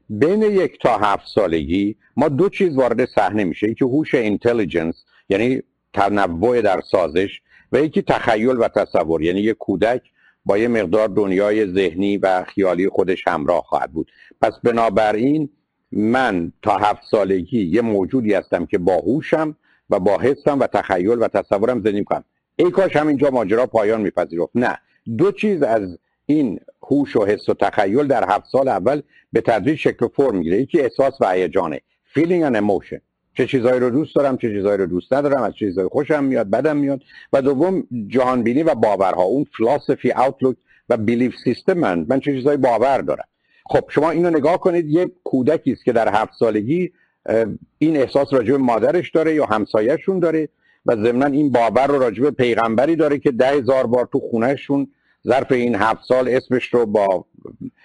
بین 0.09 0.41
یک 0.41 0.79
تا 0.81 0.97
هفت 0.97 1.27
سالگی 1.35 1.95
ما 2.17 2.29
دو 2.29 2.49
چیز 2.49 2.75
وارد 2.75 3.05
صحنه 3.05 3.43
میشه. 3.43 3.69
یکی 3.69 3.85
هوش 3.85 4.15
اینتلیجنس 4.15 4.95
یعنی 5.29 5.61
تنوع 5.93 6.61
در 6.61 6.81
سازش 6.91 7.41
و 7.71 7.79
یکی 7.79 8.01
تخیل 8.01 8.57
و 8.59 8.67
تصور 8.67 9.21
یعنی 9.23 9.39
یک 9.39 9.57
کودک 9.57 10.01
با 10.45 10.57
یه 10.57 10.67
مقدار 10.67 11.07
دنیای 11.07 11.73
ذهنی 11.73 12.17
و 12.17 12.43
خیالی 12.43 12.89
خودش 12.89 13.27
همراه 13.27 13.61
خواهد 13.61 13.91
بود. 13.91 14.11
پس 14.41 14.53
بنابراین 14.63 15.49
من 15.91 16.51
تا 16.61 16.77
هفت 16.77 17.01
سالگی 17.11 17.63
یه 17.63 17.81
موجودی 17.81 18.33
هستم 18.33 18.65
که 18.65 18.77
باهوشم 18.77 19.55
و 19.89 19.99
با 19.99 20.19
حسم 20.19 20.59
و 20.59 20.67
تخیل 20.67 21.17
و 21.21 21.27
تصورم 21.27 21.81
زندگی 21.81 22.03
کنم 22.03 22.23
ای 22.55 22.71
کاش 22.71 22.95
همینجا 22.95 23.29
ماجرا 23.29 23.65
پایان 23.65 24.01
میپذیرفت. 24.01 24.51
نه. 24.55 24.77
دو 25.17 25.31
چیز 25.31 25.63
از 25.63 25.97
این 26.25 26.59
هوش 26.83 27.15
و 27.15 27.25
حس 27.25 27.49
و 27.49 27.53
تخیل 27.53 28.07
در 28.07 28.29
هفت 28.29 28.45
سال 28.51 28.67
اول 28.67 29.01
به 29.33 29.41
تدریج 29.41 29.79
شکل 29.79 30.05
و 30.05 30.07
فرم 30.07 30.37
می‌گیره. 30.37 30.61
یکی 30.61 30.79
احساس 30.79 31.13
و 31.21 31.31
هیجانه. 31.31 31.81
Feeling 32.15 32.49
and 32.49 32.55
emotion. 32.55 32.99
چه 33.37 33.47
چیزهایی 33.47 33.79
رو 33.79 33.89
دوست 33.89 34.15
دارم 34.15 34.37
چه 34.37 34.49
چیزهایی 34.49 34.77
رو 34.77 34.85
دوست 34.85 35.13
ندارم 35.13 35.43
از 35.43 35.53
چیزهای 35.55 35.87
خوشم 35.87 36.23
میاد 36.23 36.49
بدم 36.49 36.77
میاد. 36.77 37.01
و 37.33 37.41
دوم 37.41 37.87
جهانبینی 38.07 38.63
و 38.63 38.75
باورها. 38.75 39.23
اون 39.23 39.45
فلسفی 39.57 40.11
اوتلوک 40.11 40.55
و 40.89 40.97
بیلیف 40.97 41.35
سیستم 41.43 41.73
من. 41.73 42.05
من 42.09 42.19
چه 42.19 42.33
چیزهایی 42.33 42.57
باور 42.57 43.01
دارم. 43.01 43.27
خب 43.65 43.83
شما 43.89 44.11
اینو 44.11 44.29
نگاه 44.29 44.59
کنید. 44.59 44.89
یه 44.89 45.11
کودکی 45.23 45.71
است 45.71 45.85
که 45.85 45.93
در 45.93 46.15
هفت 46.15 46.33
سالگی 46.39 46.91
این 47.77 47.97
احساس 47.97 48.33
راجع 48.33 48.51
به 48.51 48.57
مادرش 48.57 49.11
داره 49.11 49.33
یا 49.35 49.45
همسایهشون 49.45 50.19
داره. 50.19 50.49
و 50.85 50.95
ضمنا 50.95 51.25
این 51.25 51.51
باور 51.51 51.87
رو 51.87 51.99
راجع 51.99 52.23
به 52.23 52.31
پیغمبری 52.31 52.95
داره 52.95 53.19
که 53.19 53.31
ده 53.31 53.47
هزار 53.47 53.87
بار 53.87 54.09
تو 54.11 54.19
خونهشون 54.19 54.87
ظرف 55.27 55.51
این 55.51 55.75
هفت 55.75 56.03
سال 56.07 56.29
اسمش 56.29 56.73
رو 56.73 56.85
با 56.85 57.25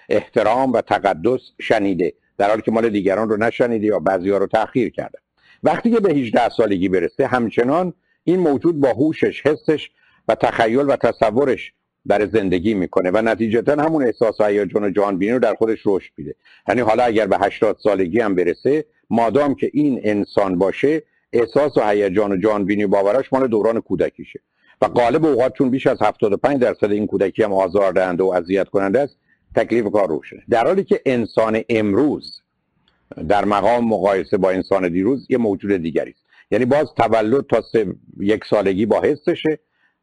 احترام 0.09 0.73
و 0.73 0.81
تقدس 0.81 1.41
شنیده 1.61 2.13
در 2.37 2.49
حالی 2.49 2.61
که 2.61 2.71
مال 2.71 2.89
دیگران 2.89 3.29
رو 3.29 3.37
نشنیده 3.37 3.87
یا 3.87 3.99
بعضی 3.99 4.29
رو 4.29 4.47
تأخیر 4.47 4.89
کرده. 4.89 5.19
وقتی 5.63 5.91
که 5.91 5.99
به 5.99 6.13
18 6.13 6.49
سالگی 6.49 6.89
برسه 6.89 7.27
همچنان 7.27 7.93
این 8.23 8.39
موجود 8.39 8.79
با 8.79 8.89
هوشش 8.89 9.45
حسش 9.45 9.89
و 10.27 10.35
تخیل 10.35 10.85
و 10.89 10.95
تصورش 10.95 11.73
در 12.07 12.25
زندگی 12.25 12.73
می‌کنه 12.73 13.11
و 13.11 13.21
نتیجتا 13.21 13.81
همون 13.81 14.03
احساس 14.03 14.39
و 14.39 14.45
هیجان 14.45 14.83
و 14.83 14.89
جانبینی 14.89 15.31
رو 15.31 15.39
در 15.39 15.55
خودش 15.55 15.79
رشد 15.85 16.11
میده. 16.17 16.35
یعنی 16.67 16.81
حالا 16.81 17.03
اگر 17.03 17.27
به 17.27 17.37
80 17.37 17.77
سالگی 17.83 18.19
هم 18.19 18.35
برسه 18.35 18.85
مادام 19.09 19.55
که 19.55 19.69
این 19.73 20.01
انسان 20.03 20.57
باشه 20.57 21.03
احساس 21.33 21.77
و 21.77 21.89
هیجان 21.89 22.31
و 22.31 22.37
جانبینی 22.37 22.85
باوراش 22.85 23.33
مال 23.33 23.47
دوران 23.47 23.81
کودکیشه. 23.81 24.39
و 24.81 24.87
غالب 24.87 25.25
اوقات 25.25 25.53
چون 25.53 25.69
بیش 25.69 25.87
از 25.87 26.01
75 26.01 26.61
درصد 26.61 26.91
این 26.91 27.07
کودکی 27.07 27.43
هم 27.43 27.53
آزاردهنده 27.53 28.23
و 28.23 28.27
اذیت 28.27 28.69
کننده 28.69 28.99
است. 28.99 29.17
تکلیف 29.55 29.85
کار 29.85 30.07
روشنه 30.07 30.43
در 30.49 30.67
حالی 30.67 30.83
که 30.83 31.01
انسان 31.05 31.61
امروز 31.69 32.41
در 33.27 33.45
مقام 33.45 33.87
مقایسه 33.87 34.37
با 34.37 34.49
انسان 34.49 34.89
دیروز 34.89 35.27
یه 35.29 35.37
موجود 35.37 35.71
دیگری 35.71 36.11
است. 36.11 36.21
یعنی 36.51 36.65
باز 36.65 36.87
تولد 36.97 37.45
تا 37.45 37.63
یک 38.19 38.45
سالگی 38.45 38.85
با 38.85 39.01
حسشه 39.01 39.59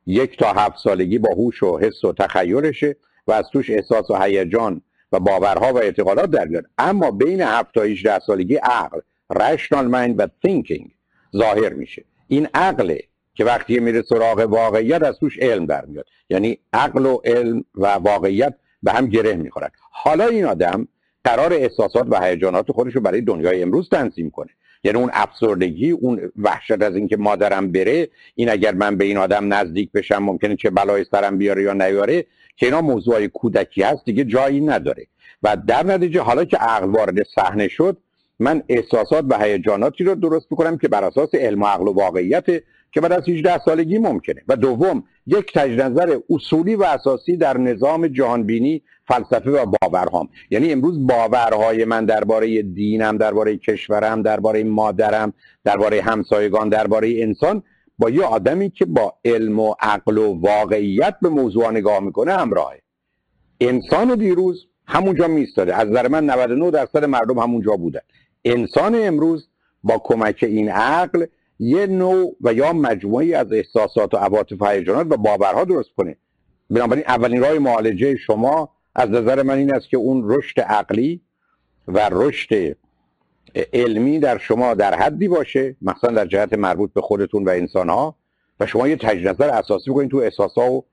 یک 0.06 0.38
تا 0.38 0.52
هفت 0.52 0.78
سالگی 0.78 1.18
با 1.18 1.34
هوش 1.34 1.62
و 1.62 1.78
حس 1.78 2.04
و 2.04 2.12
تخیلشه 2.12 2.96
و 3.26 3.32
از 3.32 3.44
توش 3.52 3.70
احساس 3.70 4.10
و 4.10 4.22
هیجان 4.22 4.82
و 5.12 5.20
باورها 5.20 5.72
و 5.72 5.78
اعتقادات 5.78 6.30
در 6.30 6.62
اما 6.78 7.10
بین 7.10 7.40
هفت 7.40 7.74
تا 7.74 7.82
18 7.82 8.18
سالگی 8.18 8.54
عقل 8.54 9.00
rational 9.32 9.86
mind 9.94 10.14
و 10.18 10.28
thinking 10.46 10.97
ظاهر 11.36 11.72
میشه. 11.72 12.04
این 12.28 12.48
عقله 12.54 13.02
که 13.34 13.44
وقتی 13.44 13.78
میره 13.78 14.02
سراغ 14.02 14.38
واقعیت 14.38 15.02
از 15.02 15.18
توش 15.18 15.38
علم 15.38 15.66
در 15.66 15.84
میاد 15.84 16.06
یعنی 16.30 16.58
عقل 16.72 17.06
و 17.06 17.20
علم 17.24 17.64
و 17.74 17.86
واقعیت 17.86 18.54
به 18.82 18.92
هم 18.92 19.06
گره 19.06 19.34
می‌خورن. 19.34 19.70
حالا 19.90 20.26
این 20.26 20.44
آدم 20.44 20.88
قرار 21.24 21.52
احساسات 21.52 22.06
و 22.10 22.24
هیجانات 22.24 22.72
خودش 22.72 22.94
رو 22.94 23.00
برای 23.00 23.20
دنیای 23.20 23.62
امروز 23.62 23.88
تنظیم 23.88 24.30
کنه. 24.30 24.50
یعنی 24.84 24.98
اون 24.98 25.10
افسردگی 25.12 25.90
اون 25.90 26.32
وحشت 26.36 26.82
از 26.82 26.96
اینکه 26.96 27.16
مادرم 27.16 27.72
بره 27.72 28.08
این 28.34 28.50
اگر 28.50 28.74
من 28.74 28.96
به 28.96 29.04
این 29.04 29.16
آدم 29.16 29.54
نزدیک 29.54 29.92
بشم 29.92 30.18
ممکنه 30.18 30.56
چه 30.56 30.70
بلای 30.70 31.04
سرم 31.04 31.38
بیاره 31.38 31.62
یا 31.62 31.72
نیاره؟ 31.72 32.26
که 32.56 32.66
اینا 32.66 32.80
موضوع 32.80 33.26
کودکی 33.26 33.82
هست 33.82 34.04
دیگه 34.04 34.24
جایی 34.24 34.60
نداره. 34.60 35.06
و 35.42 35.56
در 35.66 35.86
نتیجه 35.86 36.20
حالا 36.20 36.44
که 36.44 36.56
عقل 36.56 36.88
وارد 36.88 37.22
صحنه 37.22 37.68
شد 37.68 37.96
من 38.38 38.62
احساسات 38.68 39.24
و 39.28 39.38
هیجاناتی 39.38 40.04
رو 40.04 40.14
درست 40.14 40.46
می‌کنم 40.50 40.78
که 40.78 40.88
بر 40.88 41.04
اساس 41.04 41.34
علم 41.34 41.62
و 41.62 41.66
عقل 41.66 41.88
و 41.88 41.92
واقعیت 41.92 42.46
که 42.92 43.00
بعد 43.00 43.12
از 43.12 43.28
18 43.28 43.58
سالگی 43.64 43.98
ممکنه. 43.98 44.42
و 44.48 44.56
دوم 44.56 45.04
یک 45.26 45.52
تجدید 45.52 46.22
اصولی 46.30 46.74
و 46.74 46.82
اساسی 46.82 47.36
در 47.36 47.58
نظام 47.58 48.08
جهانبینی 48.08 48.82
فلسفه 49.08 49.50
و 49.50 49.66
باورهام. 49.66 50.28
یعنی 50.50 50.72
امروز 50.72 51.06
باورهای 51.06 51.84
من 51.84 52.04
درباره 52.04 52.62
دینم 52.62 53.16
درباره 53.16 53.56
کشورم 53.56 54.22
درباره 54.22 54.64
مادرم 54.64 55.32
درباره 55.64 56.02
همسایگان 56.02 56.68
درباره 56.68 57.22
انسان 57.22 57.62
با 57.98 58.10
یه 58.10 58.24
آدمی 58.24 58.70
که 58.70 58.84
با 58.84 59.14
علم 59.24 59.60
و 59.60 59.74
عقل 59.80 60.18
و 60.18 60.40
واقعیت 60.40 61.14
به 61.22 61.28
موضوع 61.28 61.70
نگاه 61.70 62.00
می‌کنه 62.00 62.32
همراهه. 62.32 62.82
انسان 63.60 64.14
دیروز 64.14 64.66
همونجا 64.86 65.28
میستاده 65.28 65.76
از 65.76 65.88
نظر 65.88 66.08
من 66.08 66.30
99 66.30 66.70
درصد 66.70 67.04
مردم 67.04 67.38
همونجا 67.38 67.76
بودن. 67.76 68.00
انسان 68.48 68.94
امروز 68.94 69.48
با 69.82 69.98
کمک 70.04 70.38
این 70.42 70.68
عقل 70.68 71.26
یه 71.58 71.86
نوع 71.86 72.36
و 72.40 72.52
یا 72.52 72.72
مجموعی 72.72 73.34
از 73.34 73.52
احساسات 73.52 74.14
و 74.14 74.16
عواطف 74.16 74.62
و 74.62 74.66
هیجانات 74.66 75.06
و 75.10 75.16
باورها 75.16 75.64
درست 75.64 75.90
کنه. 75.96 76.16
بنابراین 76.70 77.04
اولین 77.08 77.40
راه 77.40 77.58
معالجه 77.58 78.16
شما 78.16 78.70
از 78.94 79.10
نظر 79.10 79.42
من 79.42 79.58
این 79.58 79.74
است 79.74 79.88
که 79.88 79.96
اون 79.96 80.22
رشد 80.30 80.60
عقلی 80.60 81.20
و 81.88 82.08
رشد 82.12 82.76
علمی 83.72 84.18
در 84.18 84.38
شما 84.38 84.74
در 84.74 84.94
حدی 84.94 85.28
باشه 85.28 85.76
مثلا 85.82 86.10
در 86.10 86.26
جهت 86.26 86.52
مربوط 86.52 86.92
به 86.92 87.00
خودتون 87.00 87.44
و 87.44 87.48
انسانها 87.48 88.16
و 88.60 88.66
شما 88.66 88.88
یه 88.88 88.96
تجدید 88.96 89.28
نظر 89.28 89.48
اساسی 89.48 89.90
بکنید 89.90 90.10
تو 90.10 90.16
احساسات 90.16 90.58
و 90.58 90.84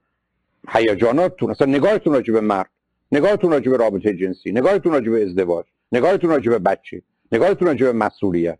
هیجاناتتون. 0.68 1.50
اصلا 1.50 1.66
نگاهتون 1.66 2.12
راجع 2.12 2.32
به 2.32 2.40
مرد 2.40 2.70
نگاهتون 3.12 3.50
راجع 3.50 3.70
به 3.70 3.76
رابطه 3.76 4.14
جنسی 4.14 4.52
نگاهتون 4.52 4.92
راجع 4.92 5.10
به 5.10 5.22
ازدواج 5.22 5.64
نگاهتون 5.92 6.30
راجع 6.30 6.50
به 6.50 6.58
بچه. 6.58 7.02
نگاهتون 7.32 7.68
راجع 7.68 7.86
به 7.86 7.92
مسئولیت 7.92 8.58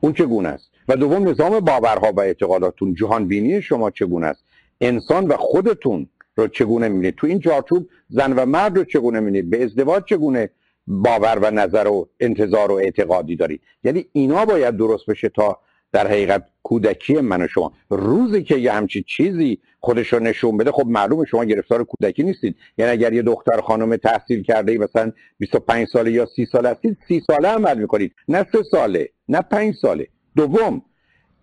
اون 0.00 0.12
چگونه 0.12 0.48
است؟ 0.48 0.70
و 0.88 0.96
دوم 0.96 1.28
نظام 1.28 1.60
باورها 1.60 2.12
و 2.12 2.20
اعتقاداتتون 2.20 2.94
جهان 2.94 3.28
بینی 3.28 3.62
شما 3.62 3.90
چگونه 3.90 4.26
است؟ 4.26 4.44
انسان 4.80 5.26
و 5.26 5.36
خودتون 5.36 6.08
رو 6.36 6.48
چگونه 6.48 6.88
می‌بینید؟ 6.88 7.14
تو 7.14 7.26
این 7.26 7.40
چارچوب 7.40 7.88
زن 8.08 8.32
و 8.32 8.46
مرد 8.46 8.76
رو 8.76 8.84
چگونه 8.84 9.20
می‌بینید؟ 9.20 9.50
به 9.50 9.64
ازدواج 9.64 10.04
چگونه 10.04 10.50
باور 10.86 11.38
و 11.42 11.50
نظر 11.50 11.86
و 11.86 12.08
انتظار 12.20 12.72
و 12.72 12.74
اعتقادی 12.74 13.36
دارید؟ 13.36 13.60
یعنی 13.84 14.06
اینا 14.12 14.44
باید 14.44 14.76
درست 14.76 15.06
بشه 15.06 15.28
تا 15.28 15.58
در 15.92 16.06
حقیقت 16.06 16.44
کودکی 16.62 17.20
من 17.20 17.42
و 17.42 17.48
شما. 17.48 17.72
روزی 17.90 18.42
که 18.42 18.56
یه 18.56 18.72
همچی 18.72 19.02
چیزی 19.02 19.58
خودش 19.80 20.12
رو 20.12 20.18
نشون 20.18 20.56
بده 20.56 20.72
خب 20.72 20.86
معلومه 20.86 21.24
شما 21.24 21.44
گرفتار 21.44 21.84
کودکی 21.84 22.22
نیستید 22.22 22.56
یعنی 22.78 22.92
اگر 22.92 23.12
یه 23.12 23.22
دختر 23.22 23.60
خانم 23.60 23.96
تحصیل 23.96 24.42
کرده 24.42 24.72
ای 24.72 24.78
مثلا 24.78 25.12
25 25.38 25.88
ساله 25.88 26.12
یا 26.12 26.26
30 26.26 26.46
ساله 26.46 26.68
هستید 26.68 26.96
30 27.08 27.22
ساله 27.26 27.48
عمل 27.48 27.78
می‌کنید. 27.78 28.14
نه 28.28 28.46
3 28.52 28.62
ساله 28.70 29.08
نه 29.28 29.40
5 29.40 29.74
ساله. 29.74 30.08
دوم 30.36 30.82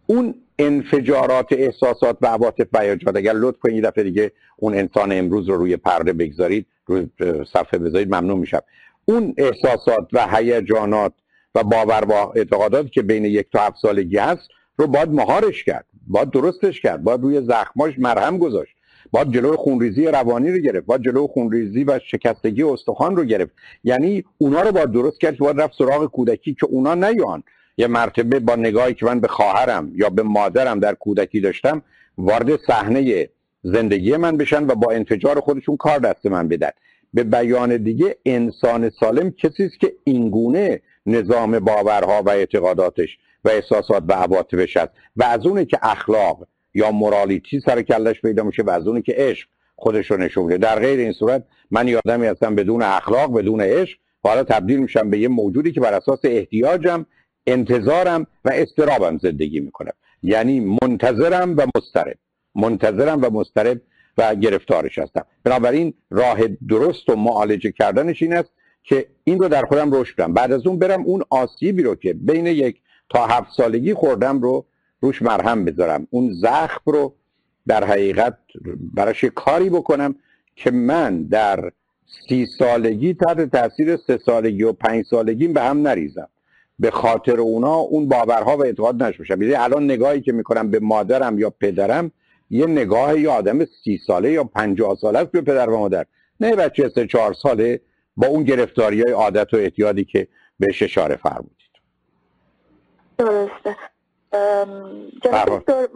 اون 0.08 0.36
انفجارات 0.60 1.46
احساسات 1.52 2.18
و 2.22 2.28
عواطف 2.28 2.68
بیاجات 2.74 3.16
اگر 3.16 3.34
لطف 3.34 3.60
کنید 3.60 3.86
دفعه 3.86 4.04
دیگه 4.04 4.32
اون 4.58 4.74
انسان 4.74 5.12
امروز 5.12 5.50
رو 5.50 5.58
روی 5.58 5.78
پرده 5.78 6.14
بگذارید 6.14 6.66
روی 6.86 7.08
صفحه 7.54 7.80
بذارید 7.80 8.16
ممنون 8.16 8.40
میشم. 8.40 8.62
اون 9.06 9.34
احساسات 9.38 10.08
و 10.14 10.28
هیجانات 10.28 11.14
و 11.56 11.64
باور 11.64 12.06
و 12.10 12.14
اعتقادات 12.14 12.92
که 12.92 13.02
بین 13.02 13.26
یک 13.26 13.48
تا 13.52 13.60
هفت 13.60 13.78
سالگی 13.82 14.18
هست 14.18 14.50
رو 14.78 14.88
باید 14.88 15.10
مهارش 15.10 15.64
کرد 15.64 15.86
باید 16.08 16.32
درستش 16.32 16.82
کرد 16.82 17.04
باید 17.04 17.22
روی 17.22 17.42
زخماش 17.42 17.94
مرهم 18.00 18.38
گذاشت 18.38 18.76
باید 19.12 19.34
جلو 19.34 19.56
خونریزی 19.56 20.06
روانی 20.06 20.52
رو 20.52 20.58
گرفت 20.58 20.86
باید 20.86 21.02
جلو 21.02 21.28
خونریزی 21.28 21.84
و 21.84 22.00
شکستگی 22.00 22.64
استخوان 22.64 23.16
رو 23.16 23.24
گرفت. 23.24 23.52
یعنی 23.84 24.24
اونا 24.38 24.62
رو 24.62 24.72
باید 24.72 24.92
درست 24.92 25.20
کرد 25.20 25.38
باید 25.38 25.62
رفت 25.62 25.78
سراغ 25.78 26.12
کودکی 26.12 26.54
که 26.54 26.66
اونا 26.66 26.96
نیان. 26.96 27.44
یه 27.78 27.88
مرتبه 27.88 28.40
با 28.40 28.56
نگاهی 28.56 28.94
که 28.94 29.06
من 29.06 29.20
به 29.20 29.28
خواهرم 29.28 29.92
یا 29.96 30.10
به 30.10 30.24
مادرم 30.24 30.80
در 30.80 30.94
کودکی 30.94 31.42
داشتم 31.42 31.82
وارد 32.18 32.60
صحنه 32.68 33.30
زندگی 33.64 34.18
من 34.18 34.38
بشن 34.38 34.64
و 34.64 34.76
با 34.76 34.92
انفجار 34.92 35.40
خودشون 35.40 35.78
کار 35.78 36.00
دست 36.00 36.26
من 36.26 36.48
بدن. 36.48 36.70
به 37.14 37.24
بیان 37.24 37.78
دیگه 37.78 38.16
انسان 38.26 38.90
سالم 38.90 39.32
کسی 39.32 39.64
است 39.64 39.80
که 39.80 39.94
اینگونه 40.04 40.82
نظام 41.06 41.60
باورها 41.60 42.24
و 42.24 42.30
اعتقاداتش 42.30 43.18
و 43.44 43.50
احساسات 43.50 44.04
و 44.08 44.14
عواطفش 44.14 44.78
هست. 44.78 44.92
و 45.16 45.24
از 45.24 45.46
اونه 45.46 45.66
که 45.66 45.80
اخلاق 45.82 46.48
یا 46.74 46.92
مورالیتی 46.92 47.60
سر 47.60 47.82
کلش 47.82 48.22
پیدا 48.22 48.44
میشه 48.44 48.64
و 48.64 48.70
از 48.70 48.88
اونه 48.88 49.02
که 49.02 49.14
عشق 49.18 49.48
خودش 49.76 50.12
رو 50.12 50.18
نشون 50.18 50.44
میده. 50.46 50.58
در 50.58 50.80
غیر 50.80 51.00
این 51.00 51.12
صورت 51.12 51.44
من 51.72 51.88
یادمی 51.88 52.28
هستم 52.28 52.56
بدون 52.56 52.82
اخلاق 52.82 53.38
بدون 53.38 53.62
عشق 53.62 53.98
حالا 54.24 54.44
تبدیل 54.44 54.80
میشم 54.80 55.10
به 55.10 55.20
یه 55.20 55.28
موجودی 55.28 55.72
که 55.72 55.80
بر 55.80 55.94
اساس 55.94 56.20
احتیاجم 56.24 57.06
انتظارم 57.48 58.28
و 58.46 58.50
استرابم 58.54 59.18
زندگی 59.18 59.60
می‌کنم 59.60 59.94
یعنی 60.24 60.78
منتظرم 60.82 61.58
و 61.58 61.66
مسترب 61.76 62.18
منتظرم 62.56 63.20
و 63.22 63.30
مسترب 63.30 63.82
و 64.18 64.36
گرفتارش 64.36 65.00
هستم. 65.00 65.26
بنابراین 65.44 65.94
راه 66.10 66.40
درست 66.70 67.10
و 67.10 67.16
معالجه 67.16 67.72
کردنش 67.72 68.22
این 68.22 68.34
است 68.34 68.50
که 68.90 69.06
این 69.24 69.40
رو 69.40 69.48
در 69.48 69.66
خودم 69.66 69.94
رشد 69.94 70.16
کنم. 70.16 70.34
بعد 70.34 70.52
از 70.52 70.68
اون 70.68 70.80
برم 70.80 71.02
اون 71.02 71.24
آسیبی 71.30 71.84
رو 71.84 71.96
که 71.96 72.14
بین 72.14 72.46
یک 72.46 72.82
تا 73.10 73.26
هفت 73.26 73.50
سالگی 73.58 73.94
خوردم 73.94 74.42
رو 74.42 74.66
روش 75.02 75.22
مرهم 75.22 75.66
بذارم. 75.66 76.08
اون 76.10 76.34
زخم 76.42 76.82
رو 76.86 77.14
در 77.68 77.84
حقیقت 77.84 78.38
براش 78.94 79.26
کاری 79.26 79.70
بکنم 79.70 80.16
که 80.56 80.72
من 80.72 81.24
در 81.24 81.72
سی 82.30 82.48
سالگی 82.60 83.14
تحت 83.14 83.42
تاثیر 83.42 83.98
سه 84.08 84.20
سالگی 84.26 84.64
و 84.64 84.74
پنج 84.74 85.06
سالگی 85.10 85.48
به 85.48 85.62
هم 85.62 85.88
نریزم. 85.88 86.28
به 86.80 86.92
خاطر 86.92 87.40
اونا 87.40 87.76
اون 87.76 88.08
باورها 88.08 88.58
و 88.58 88.66
اعتقاد 88.66 89.04
نشوشم 89.04 89.42
یعنی 89.42 89.56
الان 89.56 89.84
نگاهی 89.84 90.22
که 90.22 90.32
می‌کنم 90.32 90.72
به 90.72 90.80
مادرم 90.80 91.40
یا 91.40 91.50
پدرم 91.50 92.12
یه 92.50 92.66
نگاه 92.66 93.20
یه 93.20 93.30
آدم 93.30 93.66
سی 93.66 94.00
ساله 94.08 94.32
یا 94.32 94.44
پنجاه 94.44 94.96
ساله 94.96 95.20
است 95.20 95.32
به 95.32 95.42
پدر 95.42 95.70
و 95.70 95.78
مادر. 95.78 96.06
نه 96.40 96.56
بچه 96.56 96.90
سه 96.96 97.08
چهار 97.08 97.34
ساله 97.34 97.82
با 98.20 98.28
اون 98.28 98.44
گرفتاری 98.44 99.02
های 99.02 99.12
عادت 99.12 99.54
و 99.54 99.58
اعتیادی 99.58 100.06
که 100.06 100.28
بهش 100.60 100.84
اشاره 100.84 101.16
فرمودید. 101.16 101.70
درسته. 103.18 103.76
دکتر 105.24 105.88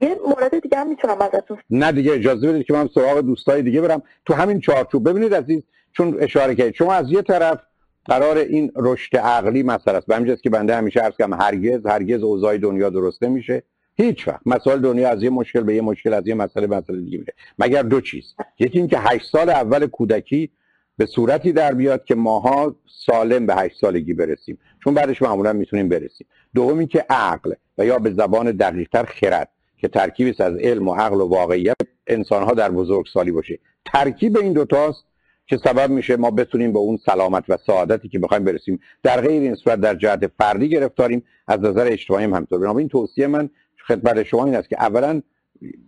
یه 0.00 0.16
مورد 0.28 0.58
دیگه 0.62 0.78
هم 0.78 0.88
می‌تونم 0.88 1.20
ازتون 1.20 1.58
نه 1.70 1.92
دیگه 1.92 2.12
اجازه 2.12 2.52
بدید 2.52 2.66
که 2.66 2.72
من 2.72 2.88
سراغ 2.94 3.20
دوستای 3.20 3.62
دیگه 3.62 3.80
برم. 3.80 4.02
تو 4.26 4.34
همین 4.34 4.60
چارچوب 4.60 5.08
ببینید 5.08 5.34
عزیز 5.34 5.62
چون 5.92 6.16
اشاره 6.20 6.54
کردید 6.54 6.74
شما 6.74 6.94
از 6.94 7.12
یه 7.12 7.22
طرف 7.22 7.60
قرار 8.04 8.36
این 8.36 8.72
رشد 8.76 9.16
عقلی 9.16 9.62
مسئله 9.62 9.96
است. 9.96 10.06
به 10.06 10.16
همینجاست 10.16 10.42
که 10.42 10.50
بنده 10.50 10.76
همیشه 10.76 11.00
عرض 11.00 11.14
کنم 11.14 11.40
هرگز 11.40 11.86
هرگز 11.86 12.22
اوضاع 12.22 12.58
دنیا 12.58 12.90
درست 12.90 13.22
نمیشه. 13.22 13.62
هیچ 13.96 14.28
وقت. 14.28 14.40
مسائل 14.46 14.80
دنیا 14.80 15.10
از 15.10 15.22
یه 15.22 15.30
مشکل 15.30 15.60
به 15.60 15.74
یه 15.74 15.82
مشکل 15.82 16.14
از 16.14 16.26
یه 16.26 16.34
مسئله 16.34 16.66
به 16.66 16.76
مسئله 16.76 17.00
دیگه 17.00 17.18
میره. 17.18 17.34
مگر 17.58 17.82
دو 17.82 18.00
چیز. 18.00 18.34
یکی 18.58 18.78
اینکه 18.78 18.98
هشت 18.98 19.30
سال 19.30 19.50
اول 19.50 19.86
کودکی 19.86 20.50
به 20.98 21.06
صورتی 21.06 21.52
در 21.52 21.74
بیاد 21.74 22.04
که 22.04 22.14
ماها 22.14 22.76
سالم 23.06 23.46
به 23.46 23.54
هشت 23.54 23.80
سالگی 23.80 24.12
برسیم. 24.12 24.58
چون 24.84 24.94
بعدش 24.94 25.22
معمولا 25.22 25.52
می‌تونیم 25.52 25.88
برسیم. 25.88 26.26
دوم 26.54 26.78
اینکه 26.78 27.06
عقل 27.10 27.52
و 27.78 27.86
یا 27.86 27.98
به 27.98 28.12
زبان 28.12 28.50
دقیقتر 28.50 29.04
خرد 29.04 29.48
که 29.76 29.88
ترکیبی 29.88 30.42
از 30.42 30.56
علم 30.56 30.88
و 30.88 30.94
عقل 30.94 31.20
و 31.20 31.28
واقعیت 31.28 31.76
انسان 32.06 32.42
ها 32.42 32.52
در 32.52 32.70
بزرگسالی 32.70 33.32
باشه. 33.32 33.58
ترکیب 33.84 34.36
این 34.36 34.52
دوتاست 34.52 35.04
که 35.46 35.56
سبب 35.56 35.90
میشه 35.90 36.16
ما 36.16 36.30
بتونیم 36.30 36.72
به 36.72 36.78
اون 36.78 36.96
سلامت 36.96 37.44
و 37.48 37.56
سعادتی 37.66 38.08
که 38.08 38.18
بخوایم 38.18 38.44
برسیم 38.44 38.80
در 39.02 39.20
غیر 39.20 39.42
این 39.42 39.54
صورت 39.54 39.80
در 39.80 39.94
جهت 39.94 40.26
فردی 40.26 40.68
گرفتاریم 40.68 41.22
از 41.46 41.60
نظر 41.60 41.86
اجتماعی 41.86 42.24
هم 42.24 42.34
همینطور 42.34 42.58
بنابراین 42.58 42.88
توصیه 42.88 43.26
من 43.26 43.50
خدمت 43.86 44.22
شما 44.22 44.44
این 44.44 44.54
است 44.54 44.68
که 44.68 44.76
اولا 44.80 45.22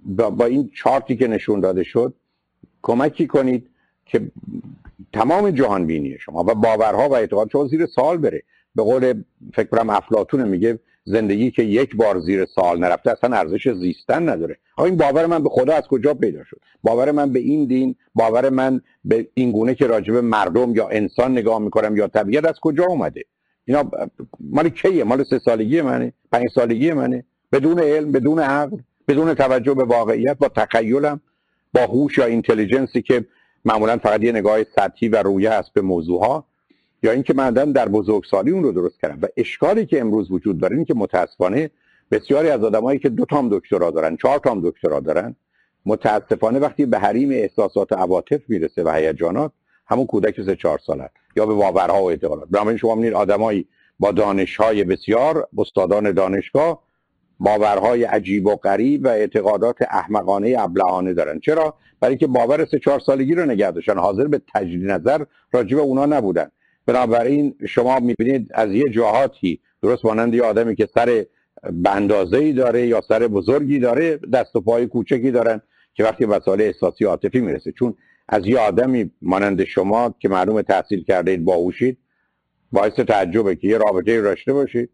با 0.07 0.45
این 0.45 0.71
چارتی 0.75 1.17
که 1.17 1.27
نشون 1.27 1.61
داده 1.61 1.83
شد 1.83 2.15
کمکی 2.83 3.27
کنید 3.27 3.71
که 4.07 4.31
تمام 5.13 5.51
جهان 5.51 5.87
بینی 5.87 6.19
شما 6.19 6.41
و 6.41 6.55
باورها 6.55 7.09
و 7.09 7.15
اعتقاد 7.15 7.51
شما 7.51 7.67
زیر 7.67 7.87
سال 7.87 8.17
بره. 8.17 8.43
به 8.75 8.83
قول 8.83 9.23
فکر 9.55 9.69
کنم 9.69 9.91
افلاطون 9.91 10.49
میگه 10.49 10.79
زندگی 11.05 11.51
که 11.51 11.63
یک 11.63 11.97
بار 11.97 12.21
زیر 12.21 12.45
سال 12.45 12.79
نرفته 12.79 13.11
اصلا 13.11 13.37
ارزش 13.37 13.69
زیستن 13.69 14.29
نداره. 14.29 14.57
آقا 14.77 14.87
این 14.87 14.97
باور 14.97 15.27
من 15.27 15.43
به 15.43 15.49
خدا 15.49 15.75
از 15.75 15.83
کجا 15.89 16.15
پیدا 16.15 16.45
شد؟ 16.45 16.61
باور 16.83 17.11
من 17.11 17.33
به 17.33 17.39
این 17.39 17.67
دین 17.67 17.95
باور 18.15 18.51
من 18.51 18.81
به 19.05 19.29
این 19.35 19.53
گونه 19.53 19.75
که 19.75 19.87
راجب 19.87 20.17
مردم 20.17 20.75
یا 20.75 20.89
انسان 20.89 21.33
نگاه 21.33 21.59
می‌کنم 21.59 21.97
یا 21.97 22.09
طبیعت 22.09 22.45
از 22.45 22.61
کجا 22.61 22.85
اومده؟ 22.85 23.25
اینا 23.65 23.91
مال 24.41 24.69
کیه؟ 24.69 25.05
مال 25.05 25.25
سه 25.25 25.39
سالگی 25.39 25.83
منه؟ 25.83 26.13
پنج 26.33 26.49
سالگی 26.55 26.93
منه؟ 26.93 27.25
بدون 27.53 27.79
علم 27.79 28.13
بدون 28.13 28.39
عقل 28.39 28.77
بدون 29.09 29.35
توجه 29.35 29.75
به 29.75 29.85
واقعیت 29.85 30.39
با 30.39 30.49
تخیلم 30.49 31.21
با 31.75 31.81
هوش 31.81 32.19
یا 32.19 32.25
اینتلیجنسی 32.25 33.03
که 33.03 33.25
معمولا 33.65 33.99
فقط 33.99 34.23
یه 34.23 34.33
نگاه 34.33 34.65
سطحی 34.65 35.09
و 35.09 35.23
رویه 35.23 35.53
هست 35.53 35.73
به 35.73 35.81
موضوع 35.81 36.21
ها 36.21 36.45
یا 37.03 37.13
اینکه 37.13 37.35
من 37.35 37.51
در 37.51 37.89
بزرگسالی 37.89 38.51
اون 38.51 38.63
رو 38.63 38.73
درست 38.73 39.01
کردم. 39.01 39.19
و 39.23 39.27
اشکالی 39.37 39.87
که 39.87 40.01
امروز 40.01 40.31
وجود 40.31 40.61
داره 40.61 40.77
این 40.77 40.85
که 40.85 40.95
متاسفانه 40.95 41.71
بسیاری 42.11 42.49
از 42.49 42.65
آدمایی 42.65 42.99
که 42.99 43.09
دو 43.09 43.25
تام 43.25 43.49
دکترا 43.59 43.91
دارن 43.91 44.17
چهار 44.17 44.39
تام 44.39 44.61
دکترا 44.71 45.01
دارن 45.01 45.37
متاسفانه 45.87 46.59
وقتی 46.59 46.87
به 46.87 46.99
حریم 46.99 47.31
احساسات 47.31 47.93
و 47.93 47.95
عواطف 47.95 48.41
می‌رسه 48.49 48.83
و 48.83 48.91
هیجانات 48.91 49.53
همون 49.87 50.07
کودک 50.07 50.43
سه 50.43 50.57
چهار 50.57 50.79
ساله 50.87 51.11
یا 51.37 51.47
به 51.47 51.55
باورها 51.55 52.03
و 52.03 52.11
اعتقادات. 52.11 52.49
بنابراین 52.49 52.79
شما 52.79 52.95
می‌بینید 52.95 53.17
آدمایی 53.17 53.67
با 53.99 54.13
دانشهای 54.13 54.85
بسیار 54.85 55.49
استادان 55.59 56.13
دانشگاه 56.13 56.83
باورهای 57.41 58.05
عجیب 58.05 58.47
و 58.47 58.57
غریب 58.57 59.05
و 59.05 59.09
اعتقادات 59.09 59.77
احمقانه 59.91 60.57
ابلهانه 60.59 61.15
دارن. 61.15 61.41
چرا؟ 61.41 61.75
برای 62.01 62.17
که 62.17 62.27
باور 62.27 62.65
سه 62.65 62.79
چهار 62.79 63.01
سالگی 63.01 63.35
رو 63.35 63.45
نگه 63.45 63.71
داشتن. 63.71 63.99
حاضر 63.99 64.27
به 64.27 64.41
تجدید 64.55 64.91
نظر 64.91 65.25
راجع 65.53 65.77
به 65.77 65.83
اونا 65.83 66.07
نبودن. 66.07 66.51
بنابراین 66.87 67.55
شما 67.69 68.01
می‌بینید 68.01 68.51
از 68.55 68.73
یه 68.73 68.89
جهاتی 68.89 69.61
درست 69.83 70.05
مانند 70.05 70.35
یه 70.35 70.43
آدمی 70.43 70.77
که 70.77 70.89
سر 70.95 71.27
بندازه 71.73 72.53
داره 72.53 72.87
یا 72.87 73.01
سر 73.09 73.29
بزرگی 73.29 73.79
داره 73.79 74.17
دست 74.17 74.57
و 74.57 74.61
پای 74.61 74.87
کوچکی 74.87 75.31
دارن 75.31 75.61
که 75.95 76.05
وقتی 76.05 76.27
مسائل 76.27 76.61
احساسی 76.61 77.05
عاطفی 77.05 77.41
می‌رسه. 77.41 77.73
چون 77.73 77.95
از 78.29 78.47
یه 78.47 78.59
آدمی 78.59 79.11
مانند 79.23 79.65
شما 79.65 80.15
که 80.19 80.29
معلوم 80.29 80.63
تحصیل 80.63 81.05
کرده 81.05 81.31
اید 81.31 81.45
باهوشید 81.45 81.99
باعث 82.73 82.93
تعجبه 82.93 83.57
که 83.57 83.69
یه 83.69 83.79
رابطه 83.79 84.23
داشته 84.23 84.53
باشید. 84.53 84.91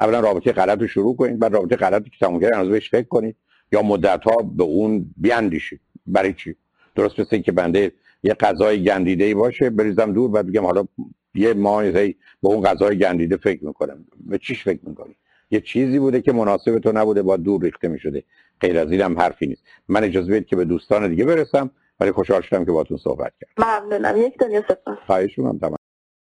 اولا 0.00 0.20
رابطه 0.20 0.52
غلط 0.52 0.80
رو 0.80 0.86
شروع 0.86 1.16
کنید 1.16 1.38
بعد 1.38 1.54
رابطه 1.54 1.76
غلط 1.76 2.04
که 2.04 2.10
تموم 2.20 2.40
کردن 2.40 2.70
بهش 2.70 2.90
فکر 2.90 3.08
کنید. 3.08 3.36
یا 3.72 3.82
مدت 3.82 4.24
ها 4.24 4.36
به 4.56 4.64
اون 4.64 5.14
بیاندیشید 5.16 5.80
برای 6.06 6.32
چی؟ 6.32 6.56
درست 6.94 7.20
مثل 7.20 7.38
که 7.38 7.52
بنده 7.52 7.92
یه 8.22 8.34
غذای 8.34 8.84
گندیده 8.84 9.24
ای 9.24 9.34
باشه 9.34 9.70
بریزم 9.70 10.12
دور 10.12 10.30
بعد 10.30 10.46
بگم 10.46 10.64
حالا 10.64 10.84
یه 11.34 11.54
ماه 11.54 11.92
به 11.92 12.14
اون 12.42 12.62
غذای 12.62 12.98
گندیده 12.98 13.36
فکر 13.36 13.64
می‌کنم. 13.64 14.04
به 14.26 14.38
چیش 14.38 14.64
فکر 14.64 14.80
می‌کنی؟ 14.82 15.16
یه 15.50 15.60
چیزی 15.60 15.98
بوده 15.98 16.20
که 16.20 16.32
مناسب 16.32 16.78
تو 16.78 16.92
نبوده 16.92 17.22
با 17.22 17.36
دور 17.36 17.62
ریخته 17.62 17.88
می‌شده. 17.88 18.22
غیر 18.60 18.78
از 18.78 18.92
اینم 18.92 19.18
حرفی 19.18 19.46
نیست. 19.46 19.62
من 19.88 20.04
اجازه 20.04 20.32
بدید 20.32 20.46
که 20.46 20.56
به 20.56 20.64
دوستان 20.64 21.08
دیگه 21.08 21.24
برسم 21.24 21.70
ولی 22.00 22.12
خوشحال 22.12 22.42
شدم 22.42 22.64
که 22.64 22.72
باتون 22.72 22.96
صحبت 22.96 23.32
کردم. 23.40 23.80
ممنونم. 23.80 24.16
یک 24.16 24.38
دنیا 24.38 24.62
سپاس 24.68 24.98
خواهش 25.06 25.38
می‌کنم. 25.38 25.76